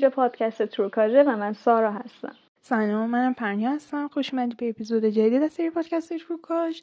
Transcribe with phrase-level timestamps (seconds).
[0.00, 2.34] اینجا پادکست تروکاژه و من سارا هستم.
[2.60, 4.08] سلام منم پرنیا هستم.
[4.08, 6.80] خوش اومدی به اپیزود جدید از سری پادکست تروکاژ.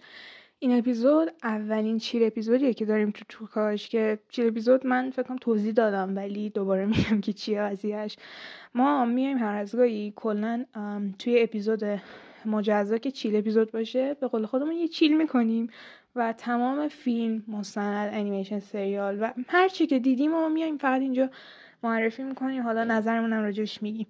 [0.60, 5.38] این اپیزود اولین چیر اپیزودیه که داریم تو تروکاژ که چیر اپیزود من فکر کنم
[5.38, 8.18] توضیح دادم ولی دوباره میگم که چیه قضیهش
[8.76, 10.66] ما میایم هر از گاهی کلا
[11.20, 11.82] توی اپیزود
[12.46, 15.70] مجزا که چیل اپیزود باشه به قول خودمون یه چیل می‌کنیم
[16.16, 21.30] و تمام فیلم مستند انیمیشن سریال و هر چی که دیدیم ما میایم فقط اینجا
[21.84, 24.08] معرفی می‌کنیم حالا نظرمون هم راجعش میگیم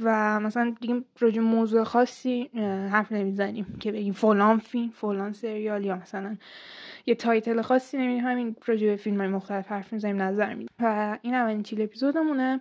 [0.00, 2.50] و مثلا دیگه راجع موضوع خاصی
[2.92, 6.36] حرف نمی‌زنیم که بگیم فلان فیلم فلان سریال یا مثلا
[7.06, 10.68] یه title خاصی نمیدیم همین راجع به فیلم های مختلف حرف می‌زنیم نظر میدیم.
[10.80, 12.60] و این اولین chill episode مونه.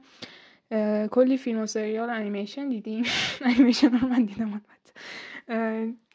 [1.11, 3.03] کلی فیلم و سریال انیمیشن دیدیم.
[3.45, 4.61] انیمیشن رو من دیدم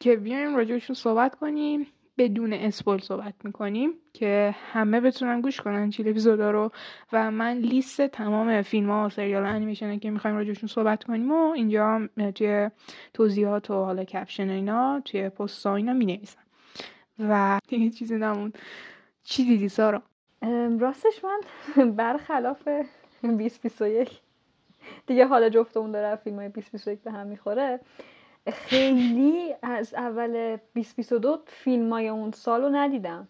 [0.00, 1.86] که بیایم راجعشون صحبت کنیم.
[2.19, 6.70] بدون spoil صحبت می‌کنیم که همه بتونن گوش کنن chill episode ا رو
[7.12, 11.51] و من لیست تمام فیلم ها و سریال انیمیشن که می‌خوایم راجعشون صحبت کنیم و
[11.51, 12.70] اینجا توی
[13.14, 16.20] توضیحات و حالا کپشن اینا توی پست ها اینا می
[17.18, 18.52] و دیگه چیزی نمون
[19.23, 20.02] چی دیدی سارا؟
[20.78, 21.40] راستش من
[21.96, 22.68] برخلاف
[23.23, 24.20] 2021
[25.07, 27.80] دیگه حالا جفتمون داره فیلم های 2021 به هم می‌خوره.
[28.51, 33.29] خیلی از اول 2022 فیلم های اون سال رو ندیدم.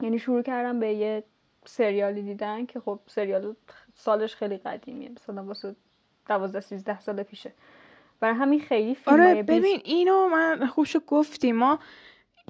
[0.00, 1.24] یعنی شروع کردم به یه
[1.64, 3.54] سریالی دیدن که خب سریال
[3.94, 5.76] سالش خیلی قدیمیه مثلا واسه
[6.28, 7.52] 12 13 سال پیشه.
[8.20, 11.78] برای همین خیلی فیلم آره ببین اینو من خوش گفتی ما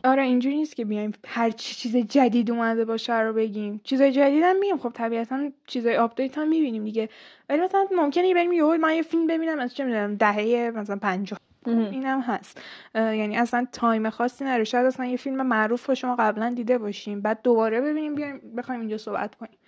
[0.05, 3.81] آره اینجوری نیست که بیایم هر چی چیز جدید اومده باشه رو بگیم.
[3.85, 4.79] چیزای جدید هم میگیم.
[4.79, 7.09] خب طبیعتا چیزای update هم می‌بینیم دیگه.
[7.49, 11.39] ولی مثلا ممکنه بریم یه من یه فیلم ببینم از چه می‌دونم دهه مثلا 50
[11.69, 12.61] اینم هست.
[12.95, 17.21] یعنی اصلا تایم خاصی نره شاید اصلا یه فیلم معروف رو شما قبلا دیده باشیم
[17.21, 19.59] بعد دوباره ببینیم بیایم بخوایم اینجا صحبت کنیم.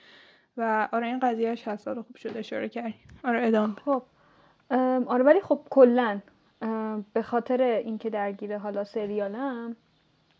[0.56, 1.88] و آره این قضیهش هست.
[1.88, 2.94] آره خوب شده اشاره کردیم.
[3.24, 4.02] آره ادامه خب
[5.06, 6.20] آره ولی خب کلا
[7.12, 9.76] به خاطر اینکه درگیر حالا سریالم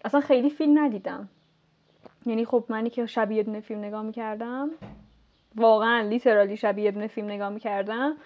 [0.04, 1.28] اصلا خیلی فیلم ندیدم.
[2.26, 4.70] یعنی خب منی که شبیه یه دونه فیلم نگاه می‌کردم
[5.56, 8.16] واقعا لیترالی شبیه یه دونه فیلم نگاه می‌کردم.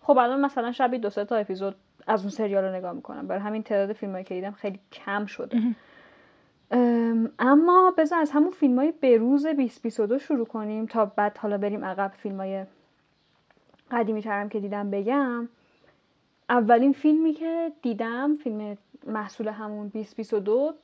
[0.00, 1.76] خب الان مثلا شبیه دو سه تا اپیزود
[2.08, 3.26] از اون سریال رو نگاه می‌کنم.
[3.26, 5.58] برای همین تعداد فیلم که دیدم خیلی کم شده.
[7.38, 12.12] اما بذار از همون فیلم های بروز 2022 شروع کنیم تا بعد حالا بریم عقب
[12.16, 12.64] فیلم های
[13.90, 15.48] قدیمی ترم که دیدم بگم.
[16.48, 20.74] اولین فیلمی که دیدم فیلم محصول همون 2022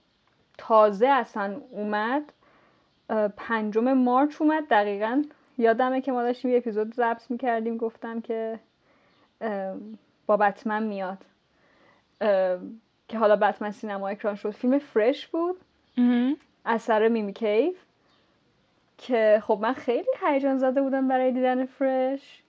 [0.59, 2.33] تازه اصلا اومد.
[3.37, 4.65] پنجم مارچ اومد.
[4.71, 5.23] دقیقا
[5.59, 8.61] یادمه که ما داشتیم یه اپیزود ضبط می‌کردیم گفتم که
[10.27, 11.19] با بتمن میاد.
[13.09, 14.51] که حالا بتمن سینما اکران شد.
[14.51, 15.57] فیلم فرش بود.
[16.65, 17.77] اثر میمی کیف.
[18.99, 22.43] که خب من خیلی هیجان زده بودم برای دیدن فرش.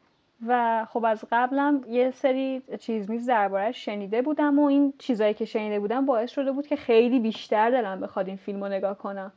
[0.48, 5.46] و خب از قبلم یه سری چیز میز دربارهش شنیده بودم و این چیزایی که
[5.46, 9.32] شنیده بودم باعث شده بود که خیلی بیشتر دلم بخواد این فیلم رو نگاه کنم.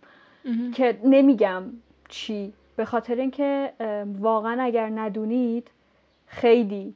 [0.75, 1.65] که نمیگم
[2.09, 2.53] چی.
[2.77, 3.73] به خاطر اینکه
[4.19, 5.71] واقعا اگر ندونید
[6.27, 6.95] خیلی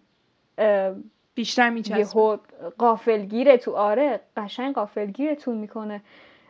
[1.35, 1.99] بیشتر میچسبه.
[1.99, 2.37] یهو
[2.79, 6.01] قافلگیره تو آره قشنگ قافلگیرتون می‌کنه.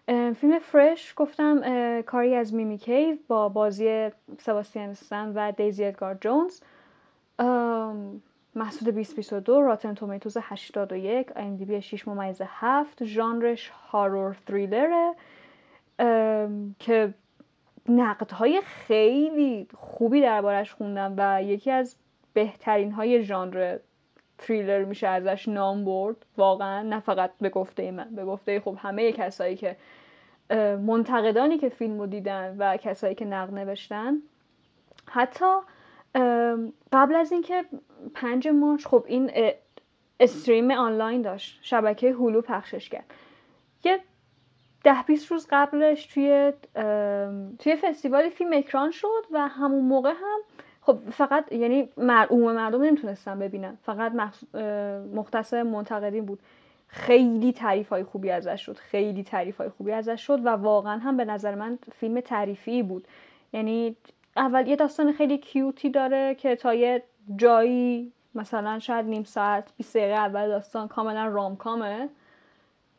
[0.07, 1.63] فیلم فرش گفتم
[2.03, 6.61] کاری از میمی کیو با بازی سباستیان و دیزی ادگار جونز.
[8.55, 15.15] محصول 2022 راتن تومیتوز 81 بی 6 ممیز 7 ژانرش هارور تریلره.
[16.79, 17.15] که
[17.89, 21.97] نقدهای خیلی خوبی دربارش خوندم و یکی از
[22.33, 23.79] بهترین های ژانر
[24.43, 26.17] تریلر میشه ازش نام برد.
[26.37, 29.77] واقعا نه فقط به گفته من به گفته خب همه کسایی که
[30.87, 34.17] منتقدانی که فیلم رو دیدن و کسایی که نقد نوشتن.
[35.07, 35.55] حتی
[36.93, 37.65] قبل از اینکه
[38.15, 39.31] پنج مارچ خب این
[40.21, 41.59] استریم آنلاین داشت.
[41.63, 43.15] شبکه هولو پخشش کرد.
[43.85, 44.01] یه
[44.85, 46.53] ده بیست روز قبلش توی
[47.59, 50.41] توی فستیوال فیلم اکران شد و همون موقع هم
[50.83, 53.79] خب فقط یعنی عموم مردم نمی‌تونستن ببینن.
[53.83, 54.13] فقط
[55.15, 56.39] مختص منتقدین بود.
[56.89, 58.77] خیلی تعریف های خوبی ازش شد.
[58.77, 63.07] خیلی تعریف های خوبی ازش شد و واقعا هم به نظر من فیلم تعریفی بود.
[63.53, 63.97] یعنی
[64.37, 67.03] اول یه داستان خیلی کیوتی داره که تا یه
[67.37, 71.99] جایی مثلا شاید نیم ساعت 20 دقیقه اول داستان کاملا رامکامه.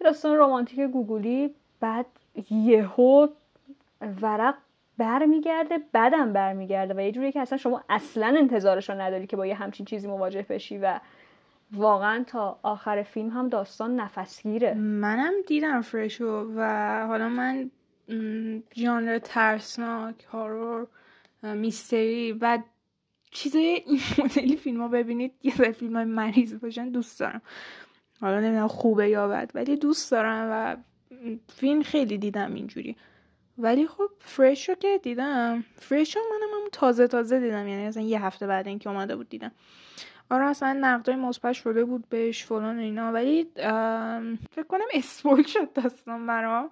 [0.02, 2.06] یه داستان رمانتیک گوگلی بعد
[2.52, 3.28] یهو
[4.22, 4.56] ورق
[5.04, 9.46] برمیگرده بعدم برمیگرده و یه جوری که اصلا شما اصلا انتظارش رو نداری که با
[9.46, 11.00] یه همچین چیزی مواجه بشی و
[11.72, 14.74] واقعا تا آخر فیلم هم داستان نفسگیره.
[14.74, 16.62] منم دیدم فرشو و
[17.08, 17.72] حالا من
[18.76, 20.88] ژانر ترسناک هارور
[21.44, 22.60] میستری و
[23.32, 27.42] چیزای این مدلی فیلم ها ببینید یه سری فیلم های مریض باشن دوست دارم.
[28.22, 30.78] حالا نمی‌دونم خوبه یا بد ولی دوست دارم و
[31.50, 32.96] فیلم خیلی دیدم اینجوری.
[33.58, 38.04] ولی خب فرش رو که دیدم فرش رو منم هم تازه تازه دیدم یعنی اصلا
[38.04, 39.52] یه هفته بعد اینکه اومده بود دیدم.
[40.32, 43.12] آره اصلا نقدای مثبت شده بود بهش فلان اینا.
[43.12, 43.44] ولی
[44.52, 46.70] فکر کنم اسپول شد داستان برام.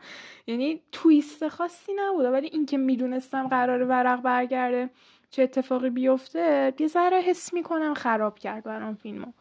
[0.48, 2.30] یعنی تویست خاصی نبوده.
[2.30, 4.89] ولی اینکه می‌دونستم قرار ورق برگرده
[5.30, 9.33] چه اتفاقی بیفته یه ذره حس می‌کنم خراب کرد برام فیلمو.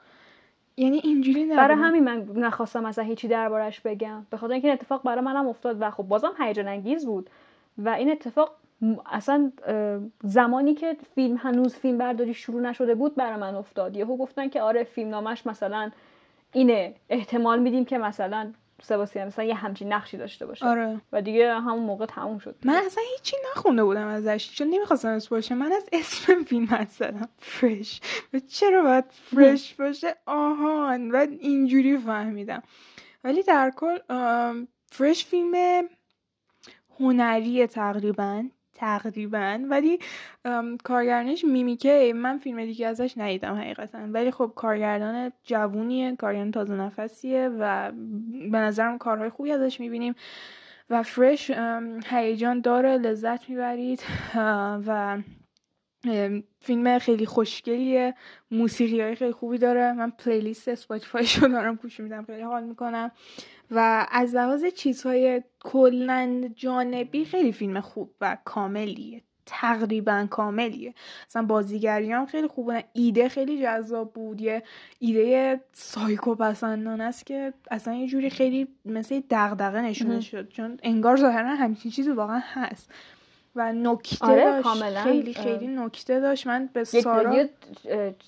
[0.80, 1.56] یعنی اینجوری نبود.
[1.56, 4.26] برای همین من نخواستم مثلا هیچی دربارش بگم.
[4.30, 7.30] به خاطر اینکه اتفاق برای منم افتاد و خب بازم هیجان انگیز بود.
[7.78, 8.54] و این اتفاق
[9.06, 9.52] اصلا
[10.22, 13.96] زمانی که فیلم هنوز فیلم برداری شروع نشده بود برای من افتاد.
[13.96, 15.90] یهو گفتن که آره فیلم نامش مثلا
[16.52, 16.94] اینه.
[17.08, 20.66] احتمال میدیم که مثلا سباسیان مثلا یه همچین نقشی داشته باشه.
[20.66, 21.00] آره.
[21.12, 25.28] و دیگه همون موقع تموم شد من اصلا هیچی نخونده بودم ازش چون نمی‌خواستم اس
[25.28, 25.54] باشه.
[25.54, 28.00] من از اسم فیلم زدم فرش.
[28.34, 31.10] و چرا باید فرش باشه؟ آهان.
[31.10, 32.62] و اینجوری فهمیدم.
[33.24, 33.98] ولی در کل
[34.92, 35.82] فرش فیلم
[37.00, 38.44] هنری تقریبا.
[38.80, 39.58] تقریبا.
[39.70, 39.98] ولی
[40.84, 43.98] کارگردانش میمیکه من فیلم دیگه ازش ندیدم حقیقتا.
[43.98, 47.92] ولی خب کارگردان جوونیه کارگردان تازه نفسیه و
[48.50, 50.14] به نظرم کارهای خوبی ازش می‌بینیم
[50.90, 51.50] و فرش
[52.06, 54.02] هیجان داره لذت می‌برید
[54.86, 55.18] و
[56.60, 58.14] فیلم خیلی خوشگلیه
[58.50, 59.92] موسیقی های خیلی خوبی داره.
[59.92, 63.10] من playlist Spotify شو دارم گوش میدم خیلی حال می‌کنم.
[63.70, 69.22] و از لحاظ چیزهای کلا جانبی خیلی فیلم خوب و کاملیه.
[69.46, 70.94] تقریبا کاملیه.
[71.28, 74.40] مثلا بازیگری هم خیلی خوبه ایده خیلی جذاب بود.
[74.40, 74.62] یه
[74.98, 80.48] ایده سایکو پسندانه است که اصلا یه جوری خیلی مثل دغدغه نشون شد.
[80.48, 82.90] چون انگار ظاهرا همچین چیزی واقعا هست.
[83.56, 84.62] و نکته آره، داشت.
[84.62, 85.00] کاملا.
[85.00, 86.46] خیلی خیلی نکته داشت.
[86.46, 87.46] من به سارا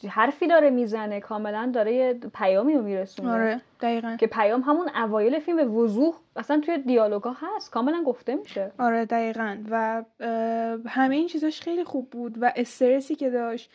[0.08, 3.30] حرفی داره می‌زنه کاملا داره یه پیامی رو میرسونه.
[3.32, 4.16] آره دقیقا.
[4.20, 7.70] که پیام همون اوایل فیلم به وضوح اصلا توی دیالوگا هست.
[7.70, 8.72] کاملا گفته میشه.
[8.78, 9.58] آره دقیقا.
[9.70, 10.04] و
[10.86, 13.70] همه این چیزاش خیلی خوب بود و استرسی که داشت.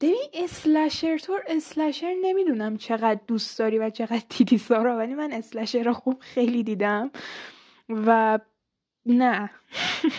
[0.00, 5.82] ببین اسلشر تور اسلشر نمی‌دونم چقدر دوست داری و چقدر دیدی سارا ولی من اسلشر
[5.82, 7.10] رو خوب خیلی دیدم.
[7.88, 8.38] و
[9.06, 9.50] نه.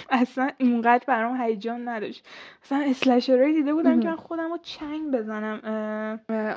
[0.09, 2.27] اصلا اینقدر برام هیجان نداشت.
[2.63, 5.59] اصلا اسلشرهای دیده بودم که من خودم رو چنگ بزنم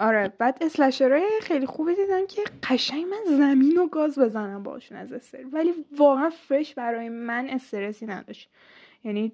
[0.00, 0.32] آره.
[0.38, 5.44] بعد اسلشرهای خیلی خوبی دیدم که قشنگ من زمین و گاز بزنم باشون از استر
[5.52, 8.50] ولی واقعا فرش برای من استرسی نداشت.
[9.04, 9.32] یعنی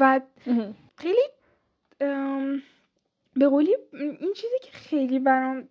[0.00, 0.20] و
[0.96, 1.28] خیلی
[3.36, 5.68] به قولی این چیزی که خیلی برام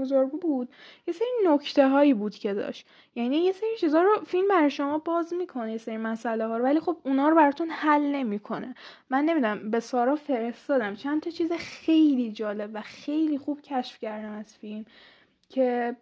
[0.00, 0.68] بزرگ بود.
[1.06, 2.86] یه سری نکته هایی بود که داشت.
[3.14, 6.64] یعنی یه سری چیزها رو فیلم برای شما باز می‌کنه یه سری مسئله ها رو
[6.64, 8.74] ولی خب اونا رو براتون حل نمی‌کنه.
[9.10, 10.94] من نمی‌دونم به سارا فرستادم.
[10.94, 14.84] چند تا چیز خیلی جالب و خیلی خوب کشف کردم از فیلم.
[15.48, 15.96] که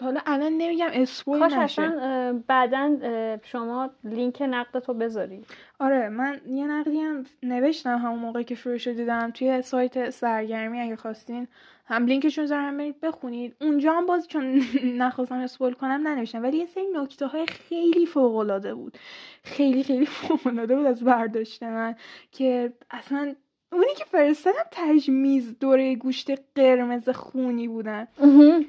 [0.00, 2.98] حالا الان نمیگم اسپویل کاش اصلا بعدا
[3.42, 5.44] شما لینک نقدتو بذاری.
[5.78, 10.96] آره من یه نقدی هم نوشتم همون موقع که فروش دیدم توی سایت سرگرمی اگه
[10.96, 11.48] خواستین
[11.86, 13.56] هم لینکشون زارم برید بخونید.
[13.60, 14.62] اونجا هم باز چون
[15.02, 18.98] نخواستم اسپول کنم ننوشتم ولی یه سری نکته های خیلی فوق العاده بود.
[19.44, 21.96] خیلی خیلی فوق العاده بود از برداشت من
[22.32, 23.34] که اصلا
[23.72, 28.08] اونی که فرستادم تجمیز دوره گوشت قرمز خونی بودن.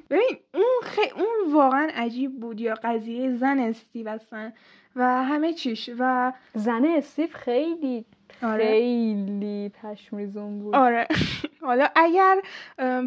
[0.09, 1.09] ببین اون خی...
[1.15, 4.51] اون واقعا عجیب بود یا قضیه زن استیو اصلا
[4.95, 8.05] و همه چیش و زن استیو خیلی
[8.43, 8.65] آره.
[8.65, 10.75] خیلی پشمریزون بود.
[10.75, 11.07] آره.
[11.61, 12.41] حالا اگر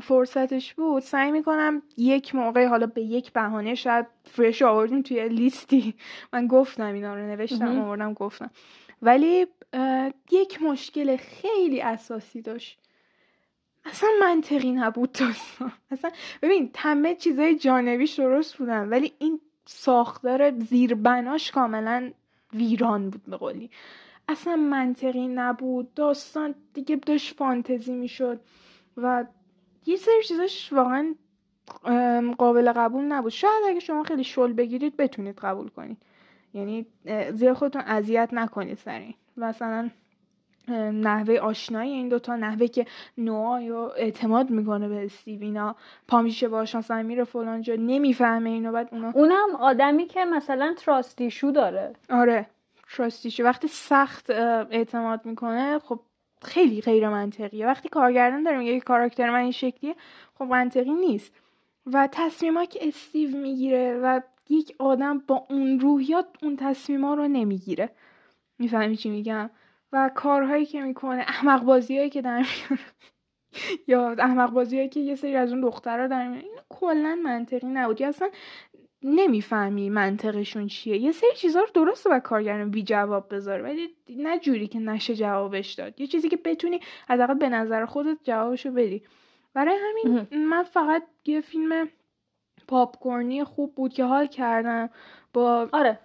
[0.03, 5.95] فرصتش بود سعی می‌کنم یک موقع حالا به یک بهانه شاید فرش آوردیم توی لیستی.
[6.33, 8.51] من گفتم اینا رو نوشتم آوردم گفتم.
[9.03, 9.47] ولی
[10.31, 12.79] یک مشکل خیلی اساسی داشت.
[13.85, 15.73] اصلا منطقی نبود داستان.
[15.91, 16.11] اصلا
[16.43, 22.13] ببین همه چیزای جانبیش درست بودن ولی این ساختار زیربناش کاملا
[22.53, 23.71] ویران بود به قولی.
[24.29, 25.95] اصلا منطقی نبود.
[25.95, 28.41] داستان دیگه داشت فانتزی می‌شد
[28.97, 29.25] و
[29.87, 31.15] یه سری چیزاش واقعا
[32.39, 33.33] قابل قبول نبود.
[33.33, 35.97] شاید اگه شما خیلی شل بگیرید بتونید قبول کنید.
[36.57, 36.87] یعنی
[37.33, 39.91] زیاد خودتون اذیت نکنید سر این مثلا
[40.93, 42.87] نحوه آشنایی این دوتا نحوه که
[43.19, 45.77] نوع یا اعتماد می‌کنه به استیوینا
[46.09, 50.75] پا میشه باش مثلا میره فلان جا نمی‌فهمه اینو بعد اونا اونم آدمی که مثلا
[50.79, 51.93] تراستیشو داره.
[52.11, 52.47] آره
[52.97, 56.01] تراستیشو وقتی سخت اعتماد می‌کنه خب
[56.43, 57.67] خیلی غیر منطقیه.
[57.67, 59.95] وقتی کارگردان داره میگه کاراکتر من این شکلیه
[60.39, 61.33] خب منطقی نیست.
[61.93, 67.91] و تصمیما که استیو می‌گیره و یک آدم با اون روحیات اون تصمیما رو نمی‌گیره.
[68.59, 69.51] می‌فهمی چی میگم؟
[69.93, 72.47] و کارهایی که می‌کنه احمق بازیهایی که در
[73.89, 78.03] یا احمق بازیهایی که یه سری از اون دخترها در میاره این کلا منطقی نبود.
[78.03, 78.31] اصلا
[79.03, 80.97] نمی‌فهمی منطقشون چیه.
[80.97, 85.15] یه سری چیزها رو درسته و کارگران بی جواب بذاره ولی نه جوری که نشه
[85.15, 86.01] جوابش داد.
[86.01, 89.03] یه چیزی که بتونی حداقل به نظر خودت جوابشو بدی.
[89.55, 91.89] برای همین من فقط یه فیلم
[92.69, 94.91] پاپکورنی خوب بود که حال کردم.
[95.33, 95.99] با آره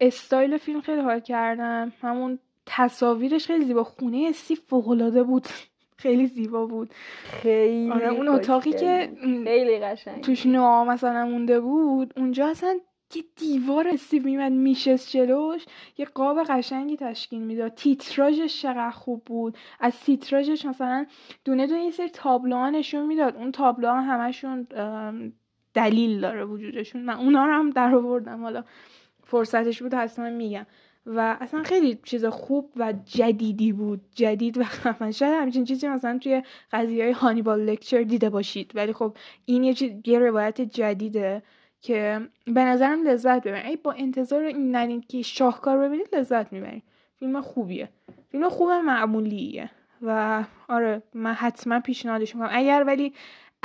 [0.00, 1.92] استایل فیلم خیلی حال کردم.
[2.02, 3.84] همون تصاویرش خیلی زیبا.
[3.84, 5.46] خونه سی فوقالعاده بود.
[5.98, 6.90] خیلی زیبا بود.
[7.24, 9.12] خیلی آره اون اتاقی که
[9.44, 10.20] خیلی قشنگ.
[10.20, 12.78] توش نوآ مثلا مونده بود اونجا اصلا
[13.14, 15.66] یه دیوار استیو میمد میشست جلوش.
[15.98, 17.74] یه قاب قشنگی تشکیل می‌داد.
[17.74, 19.56] تیتراژش چقدر خوب بود.
[19.80, 21.06] از تیتراژش مثلا
[21.44, 23.36] دونه دونه یه سری تابلوها نشون می‌داد.
[23.36, 24.66] اون تابلوها همشون
[25.76, 27.02] دلیل داره وجودشون.
[27.02, 28.42] من اونا رو هم در آوردم.
[28.42, 28.64] حالا
[29.24, 30.66] فرصتش بود حتما میگم.
[31.06, 34.00] و اصلا خیلی چیز خوب و جدیدی بود.
[34.14, 35.10] جدید و خفن.
[35.10, 36.42] شاید همچین چیزی مثلا توی
[36.72, 38.72] قضیه های هانیبال لکچر دیده باشید.
[38.74, 41.42] ولی خب این یه, چیز، یه روایت جدیده
[41.80, 46.82] که به نظرم لذت ببرید ای با انتظار این نرین که شاهکار ببینید لذت می‌برید
[47.18, 47.88] فیلم خوبیه.
[48.30, 49.70] فیلم خوب معمولیه.
[50.02, 52.50] و آره من حتما پیشنهادش می‌کنم.
[52.52, 53.12] اگر ولی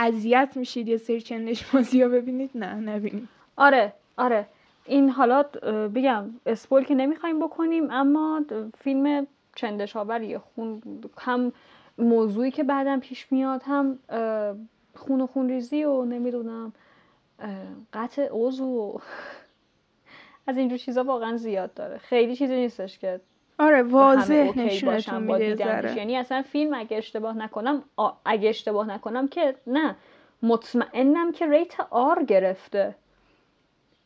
[0.02, 3.28] اذیت میشید یه سری چندش بازی ببینید؟ نه نبینید.
[3.56, 4.48] آره آره.
[4.86, 5.44] این حالا
[5.96, 8.42] بگم اسپول که نمی‌خوایم بکنیم اما
[8.78, 10.82] فیلم چندش آوریه خون
[11.18, 11.52] هم
[11.98, 14.00] موضوعی که بعدم پیش میاد هم
[14.96, 16.74] خون و خون ریزی و نمی‌دونم
[17.94, 19.00] قطع عضو
[20.48, 21.98] از اینجور چیزا واقعا زیاد داره.
[21.98, 23.20] خیلی چیزی نیستش که
[23.62, 27.84] آره واضح نشونتون میده یعنی اصلا فیلم اگه اشتباه نکنم
[28.26, 29.96] اگه اشتباه نکنم که نه.
[30.44, 32.96] مطمئنم که ریت آر گرفته.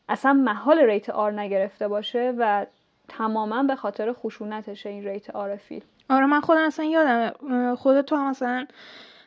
[0.08, 2.66] اصلا محال rate R نگرفته باشه و
[3.08, 5.86] تماما به خاطر خشونتشه این rate R فیلم.
[6.10, 8.66] آره من خودم اصلا یادم خودت تو هم مثلا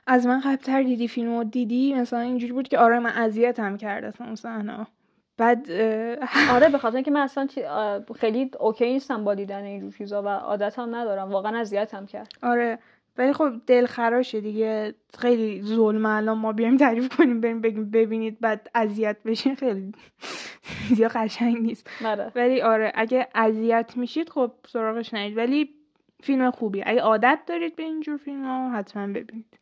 [0.08, 3.78] از من قبلتر دیدی فیلم و دیدی؟ مثلا اینجوری بود که آره من اذیت هم
[3.78, 4.88] کرد اصلا صحنه
[5.40, 5.72] بعد
[6.56, 7.48] آره به خاطر اینکه من اصلا
[8.16, 11.32] خیلی okay نیستم با دیدن اینجور چیزا و عادت هم ندارم.
[11.32, 12.34] واقعا اذیت هم کرد.
[12.44, 12.80] آره
[13.18, 14.94] ولی خب دل خراشه دیگه.
[15.20, 16.38] خیلی ظلم الان.
[16.38, 19.56] ما بیایم تعریف کنیم بریم بگیم ببینید بعد اذیت بشین.
[19.56, 19.92] خیلی
[20.96, 21.90] زیاد قشنگ نیست.
[22.06, 22.32] آره.
[22.36, 25.70] ولی آره اگه اذیت میشید خب سراغش نید ولی
[26.24, 26.84] فیلم خوبی.
[26.86, 29.60] اگه عادت دارید به اینجور فیلم ها حتما ببینید.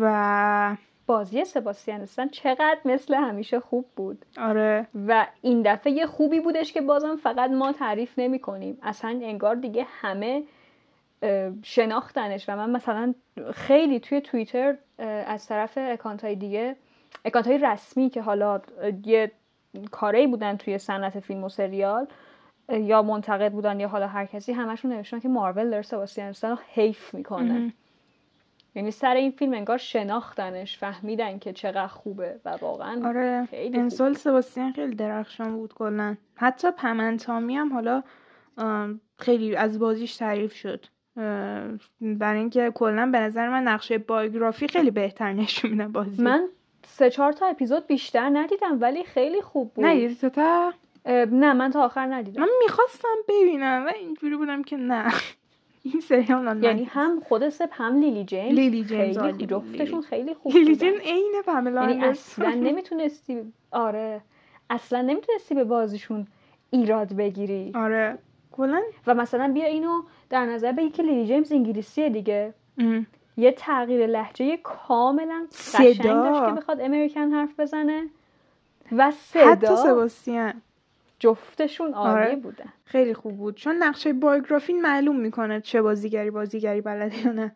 [0.00, 0.76] و
[1.08, 4.24] بازی سباستیان استن چقدر مثل همیشه خوب بود.
[4.40, 4.86] آره.
[5.08, 8.78] و این دفعه یه خوبی بودش که بازم فقط ما تعریف نمی کنیم.
[8.82, 10.42] اصلا انگار دیگه همه
[11.62, 13.14] شناختنش و من مثلا
[13.54, 14.76] خیلی توی توییتر
[15.26, 16.76] از طرف اکانت های دیگه
[17.24, 18.60] اکانت های رسمی که حالا
[19.04, 19.32] یه
[19.90, 22.06] کاری بودن توی صنعت فیلم و سریال
[22.68, 27.14] یا منتقد بودن یا حالا هر کسی همشون نوشتن که مارول داره سباستیان رو حیف
[27.14, 27.72] می‌کنه.
[28.74, 34.14] یعنی سر این فیلم انگار شناختنش فهمیدن که چقدر خوبه و واقعا آره خیلی انسال
[34.14, 36.16] سباستیان خیلی درخشان بود کلا.
[36.34, 38.02] حتی پمنتامی هم حالا
[39.18, 40.86] خیلی از بازیش تعریف شد.
[42.00, 46.22] برای اینکه کلا به نظر من نقشه بایوگرافی خیلی بهتر نشون میدن بازی.
[46.22, 46.48] من
[46.86, 49.84] سه چهار تا اپیزود بیشتر ندیدم ولی خیلی خوب بود.
[49.84, 50.72] نه تا
[51.06, 52.42] نه من تا آخر ندیدم.
[52.42, 55.12] من می‌خواستم ببینم و اینجوری بودم که نه.
[55.82, 58.54] این سریال یعنی هم خود سپ هم لیلی جیمز.
[58.54, 64.20] لیلی جیمز خیلی جفتشون خیلی خوب لیلی جیمز عین پاملا یعنی اصلا نمی‌تونستی آره.
[64.70, 66.26] اصلا نمی‌تونستی به بازیشون
[66.70, 67.72] ایراد بگیری.
[67.74, 68.18] آره.
[68.52, 72.54] کلا و مثلا بیا اینو در نظر بگی که لیلی جیمز انگلیسیه دیگه.
[73.36, 78.08] یه تغییر لحجه کاملا قشنگ داشت که بخواد امریکن حرف بزنه.
[78.92, 79.50] و صدا.
[79.50, 80.62] حتی سباستیان
[81.18, 82.36] جفتشون عالی آره.
[82.36, 83.54] بودن خیلی خوب بود.
[83.56, 87.52] چون نقشه بایوگرافی معلوم می‌کنه چه بازیگری بازیگری بلده یا نه.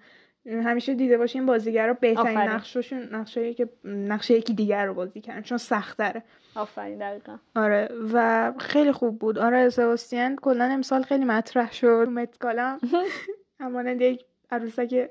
[0.47, 5.59] همیشه دیده باشین بازیگرا بهترین نقششون نقشه که نقشه یکی دیگر رو بازی کردن چون
[5.59, 6.23] سخت داره
[6.54, 7.38] آفرین دقیقا.
[7.57, 7.88] آره.
[8.12, 9.38] و خیلی خوب بود.
[9.38, 12.09] آره سباستیان کلا امسال خیلی مطرح شد.
[12.11, 12.78] متکالم
[13.61, 15.11] همانند یک عروسک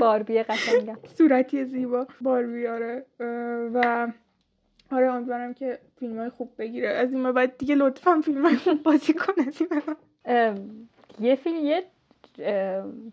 [0.00, 0.98] باربی قشنگم.
[1.18, 2.06] صورتی زیبا.
[2.20, 3.06] باربی آره.
[3.74, 4.08] و
[4.94, 6.88] آره امیدوارم که فیلم های خوب بگیره.
[6.88, 9.70] از این بعد دیگه لطفا فیلم های خوب بازی کن از این
[11.20, 11.84] یه فیلم یه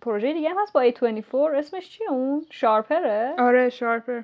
[0.01, 4.21] پروژه دیگه هست با A24 اسمش چیه اون؟ شارپره آره شارپر.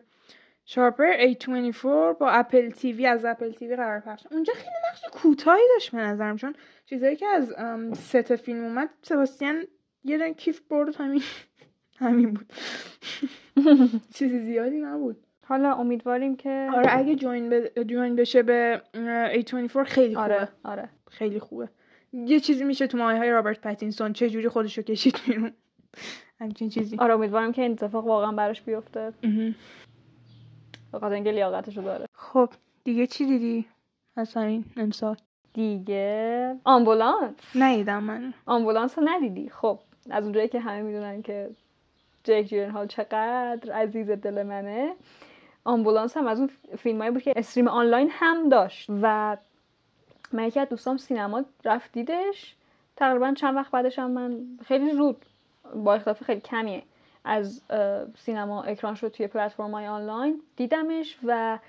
[0.66, 1.84] شارپر A24
[2.20, 4.28] با اپل تیوی از اپل تیوی قرار پخش.
[4.32, 7.56] اونجا خیلی نقش کوتاهی داشت به نظرم چون چیزایی که از
[7.98, 9.64] ست فیلم اومد سباستیان
[10.04, 11.22] یه دن کیف برد همین
[11.98, 12.54] همین بود.
[14.16, 15.27] چیزی زیادی نبود.
[15.48, 17.84] حالا امیدواریم که آره اگه جوین, ب...
[17.84, 20.24] جوین بشه به A24 خیلی خوبه.
[20.24, 20.48] آره.
[20.64, 21.70] آره خیلی خوبه.
[22.14, 24.14] یه چیزی میشه تو مایه های رابرت پتینسون.
[24.14, 25.52] چه جوری خودشو کشید بیرون.
[26.40, 26.98] همچین چیزی.
[27.00, 29.14] آره امیدوارم که این اتفاق واقعا براش بیفته.
[30.94, 32.06] بخاطر اینکه لیاقتشو داره.
[32.14, 32.50] خب
[32.84, 33.66] دیگه چی دیدی؟
[34.16, 35.16] از همین امسال.
[35.54, 37.36] دیگه آمبولانس.
[37.56, 38.34] نیدم من.
[38.46, 39.50] آمبولانس رو ندیدی.
[39.50, 41.50] خب از اونجایی که همه می‌دونن که
[42.24, 44.94] جیک جیلنهال چقدر عزیز دل منه.
[45.68, 49.38] آمبولانس هم از اون فیلم بود که استریم آنلاین هم داشت و
[50.32, 52.56] من یکی از دوستام سینما رفت دیدش.
[52.96, 55.26] تقریبا چند وقت بعدش هم من خیلی زود
[55.76, 56.84] با اختلاف خیلی کمیه
[57.26, 57.62] از
[58.18, 61.60] سینما اکران شد توی پلتفرم های آنلاین دیدمش و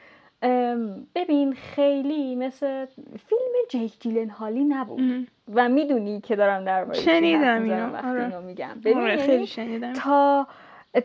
[1.15, 2.87] ببین خیلی مثل
[3.29, 5.29] فیلم جیک جیلن هالی نبود.
[5.55, 7.97] و می‌دونی که دارم در شنیدم اینو.
[8.09, 8.41] آره.
[8.41, 8.81] میگم.
[8.85, 9.93] ببین آره، یعنی خیلی شنیدم.
[9.93, 10.47] تا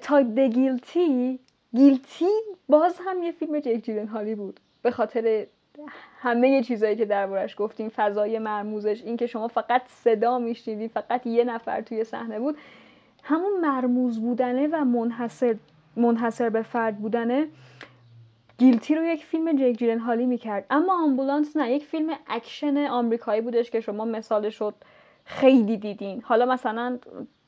[0.02, 1.40] تا دگیلتی
[1.76, 2.30] گیلتی
[2.70, 4.60] باز هم یه فیلم جیک جیلن هالی بود.
[4.82, 5.46] به خاطر
[6.20, 11.44] همه چیزایی که دربارش گفتیم فضای مرموزش این که شما فقط صدا میشنیدی فقط یه
[11.44, 12.58] نفر توی صحنه بود.
[13.24, 15.56] همون مرموز بودنه و منحصر
[15.96, 17.48] منحصر به فرد بودنه
[18.58, 20.66] Guilty رو یک فیلم جیک جیلن هالی می‌کرد.
[20.70, 24.74] اما آمبولانس نه یک فیلم اکشن آمریکایی بودش که شما مثالشو
[25.26, 26.22] خیلی دیدین.
[26.22, 27.00] حالا مثلا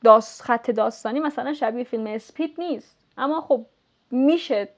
[0.04, 2.96] داست خط داستانی مثلا شبیه فیلم Speed نیست.
[3.18, 3.66] اما خب
[4.10, 4.68] میشه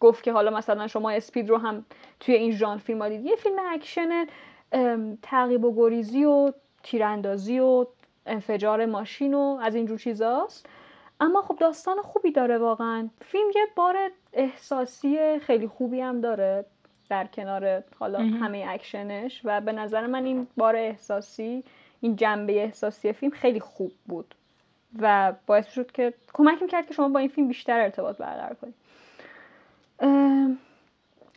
[0.00, 1.84] گفت که حالا مثلا شما Speed رو هم
[2.20, 4.26] توی این ژانر فیلم ها دیدی یه فیلم اکشن
[5.22, 7.86] تعقیب و گریزی و تیراندازی و
[8.26, 10.66] انفجار ماشین و از اینجور چیزاست.
[11.20, 13.08] اما خب داستان خوبی داره واقعا.
[13.20, 16.64] فیلم یه بار احساسی خیلی خوبی هم داره
[17.08, 21.64] در کنار حالا همه اکشنش و به نظر من این بار احساسی
[22.00, 24.34] این جنبه احساسی فیلم خیلی خوب بود.
[24.98, 28.74] و باعث شد که کمک می‌کرد که شما با این فیلم بیشتر ارتباط برقرار کنید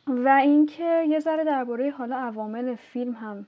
[0.08, 3.48] و اینکه یه ذره درباره حالا عوامل فیلم هم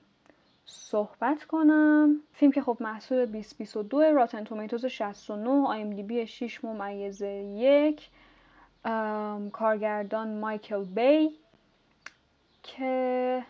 [0.66, 2.16] صحبت کنم.
[2.32, 7.22] فیلم که خب محصول 2022 راتن تومیتوز 69 آی ام دی بی 6 ممیز
[7.56, 8.08] یک
[9.52, 11.30] کارگردان مایکل بی
[12.62, 13.44] که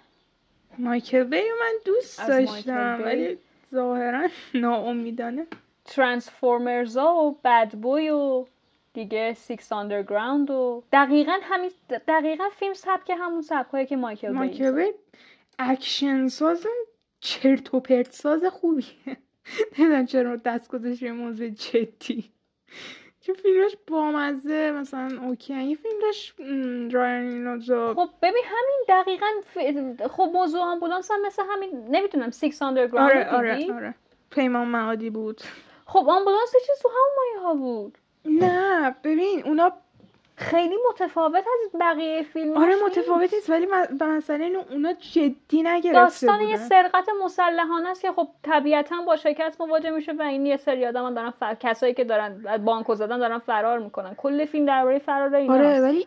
[0.78, 3.38] مایکل بی من دوست داشتم ولی
[3.74, 5.46] ظاهرا ناامیدانه.
[5.88, 8.46] Transformers ا و Bad Boy و
[8.92, 11.70] دیگه Six Underground و دقیقا همین
[12.08, 14.90] دقیقا فیلم سبک همون سبکایی که مایکل بی مایکل بی
[15.58, 16.68] اکشن سازم
[17.20, 18.86] چرت و پرت ساز خوبیه.
[19.78, 22.30] نمی‌دونم چرا دست گذاشت موضوع جدی.
[23.20, 25.64] چون فیلمش بامزه مثلا okay.
[25.64, 26.34] یه فیلم داشت
[26.94, 27.60] رایان
[27.94, 29.26] خب ببین همین دقیقا.
[30.08, 33.94] خب موضوع آمبولانس هم مثل همین نمی‌تونم Six Underground آره آره آره.
[34.30, 35.40] پیمان معادی بود.
[35.88, 37.98] خب آمبولانس چیز تو همون مایه ها بود.
[38.24, 39.72] نه ببین اونا
[40.36, 43.66] خیلی متفاوت از بقیه فیلم آره متفاوت نیست ولی
[44.00, 46.50] مثلا اینو اونا جدی نگرفته داستان بودن.
[46.50, 50.86] یه سرقت مسلحانه است که خب طبیعتا با شکست مواجه میشه و این یه سری
[50.86, 51.54] آدم دارن فر...
[51.54, 54.14] کسایی که دارن بانکو زدن دارن فرار می‌کنن.
[54.14, 56.06] کل فیلم درباره فرار اینا آره ولی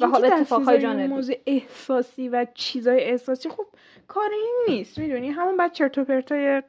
[0.00, 3.66] و حالا اتفاقهای جانبی موضوع احساسی و چیزای احساسی خب
[4.08, 6.62] کار این نیست می‌دونی؟ همون بعد چرت و پرتای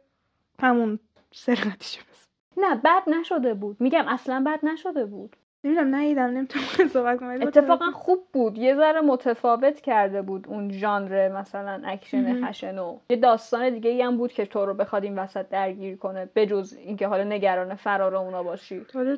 [0.62, 1.00] همون
[1.36, 3.78] سرقتیشو بس نه بد نشده بود.
[3.80, 5.36] میگم اصلا بد نشده بود.
[5.64, 7.42] نمی‌دونم ندیدم نمی‌تونم صحبت کنم.
[7.42, 8.58] اتفاقا خوب بود.
[8.58, 14.18] یه ذره متفاوت کرده بود اون ژانر مثلا اکشن خشنو یه داستان دیگه ای هم
[14.18, 18.44] بود که تو رو بخواد این وسط درگیر کنه بجز اینکه حالا نگران فرار اونا
[18.44, 18.86] باشی.
[18.94, 19.18] حالا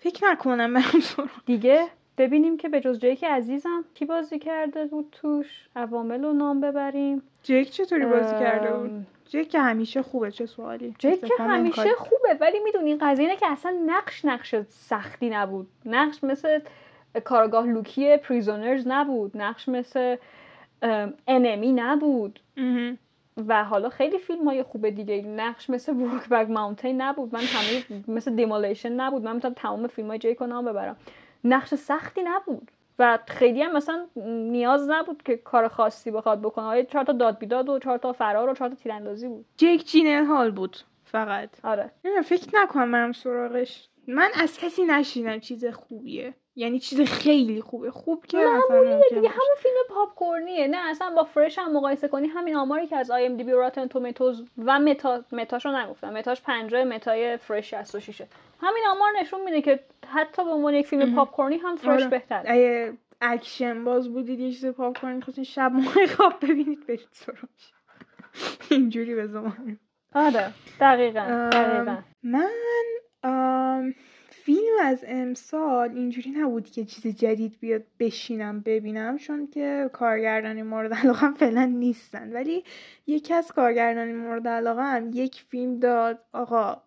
[0.00, 1.86] فکر نکنم برم دیگه
[2.18, 7.22] ببینیم که به جز جیک عزیزم کی بازی کرده بود توش؟ عوامل رو نام ببریم.
[7.42, 12.36] جیک چطوری بازی کرده بود؟ جیک که همیشه خوبه چه سوالی؟ جیک که همیشه خوبه
[12.40, 15.66] ولی می‌دونی قضیه اینه که اصلا نقش نقش سختی نبود.
[15.84, 16.60] نقش مثل
[17.24, 19.36] کارآگاه لوکی Prisoners نبود.
[19.36, 20.16] نقش مثل
[21.28, 22.40] Enemy نبود.
[23.48, 25.22] و حالا خیلی فیلم های خوبه دیگه.
[25.22, 27.34] نقش مثل Brokeback Mountain نبود.
[27.34, 29.22] نقشم مثل Demolition نبود.
[29.22, 30.96] من می‌تونم تمام فیلم های جیک رو نام ببرم
[31.44, 32.70] نقش سختی نبود.
[32.98, 36.64] و خیلی هم مثلا نیاز نبود که کار خاصی بخواد بکنه.
[36.64, 39.46] های چهار تا داد بیداد و چهار تا فرار و چهار تا تیراندازی بود.
[39.56, 41.50] جیک جینل هال بود فقط.
[41.64, 41.90] آره.
[42.24, 43.88] فکر نکنم منم سراغش.
[44.08, 46.34] من از کسی نشنیدم چیز خوبیه.
[46.56, 47.90] یعنی چیز خیلی خوبه.
[47.90, 52.28] خوب که معمولیه دیگه همون فیلم popcorn یه نه اصلا با Fresh هم مقایسه کنی.
[52.28, 56.12] همین آماری که از IMDb و Rotten Tomatoes و متا Meta شو نگفتم.
[56.12, 58.22] Meta ش 50 Meta ی Fresh 66
[58.60, 62.08] همین آمار نشون میده که حتی به عنوان یک فیلم popcorn ی هم Fresh آره.
[62.08, 62.50] بهتره.
[62.50, 67.72] اگه اکشن باز بودید یه چیز popcorn ی خواستین شب موقع خواب ببینید برید سراغش.
[68.70, 69.78] اینجوری به زمان
[70.14, 70.52] آره.
[70.80, 71.50] دقیقا.
[71.52, 71.96] دقیقا.
[72.22, 72.50] من
[74.44, 80.94] فیلم از امسال اینجوری نبود که چیز جدید بیاد بشینم ببینم چون که کارگردانی مورد
[80.94, 82.32] علاقه فعلا نیستن.
[82.32, 82.64] ولی
[83.06, 86.18] یکی از کارگردانی مورد علاقه هم یک فیلم داد.
[86.32, 86.82] آقا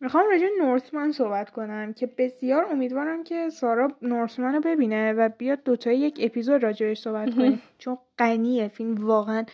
[0.00, 5.62] می‌خوام راجع نورتمن صحبت کنم که بسیار امیدوارم که سارا نورتمن رو ببینه و بیاد
[5.62, 7.62] دوتایی یک اپیزود راجعش صحبت کنیم.
[7.78, 9.44] چون غنیه فیلم واقعا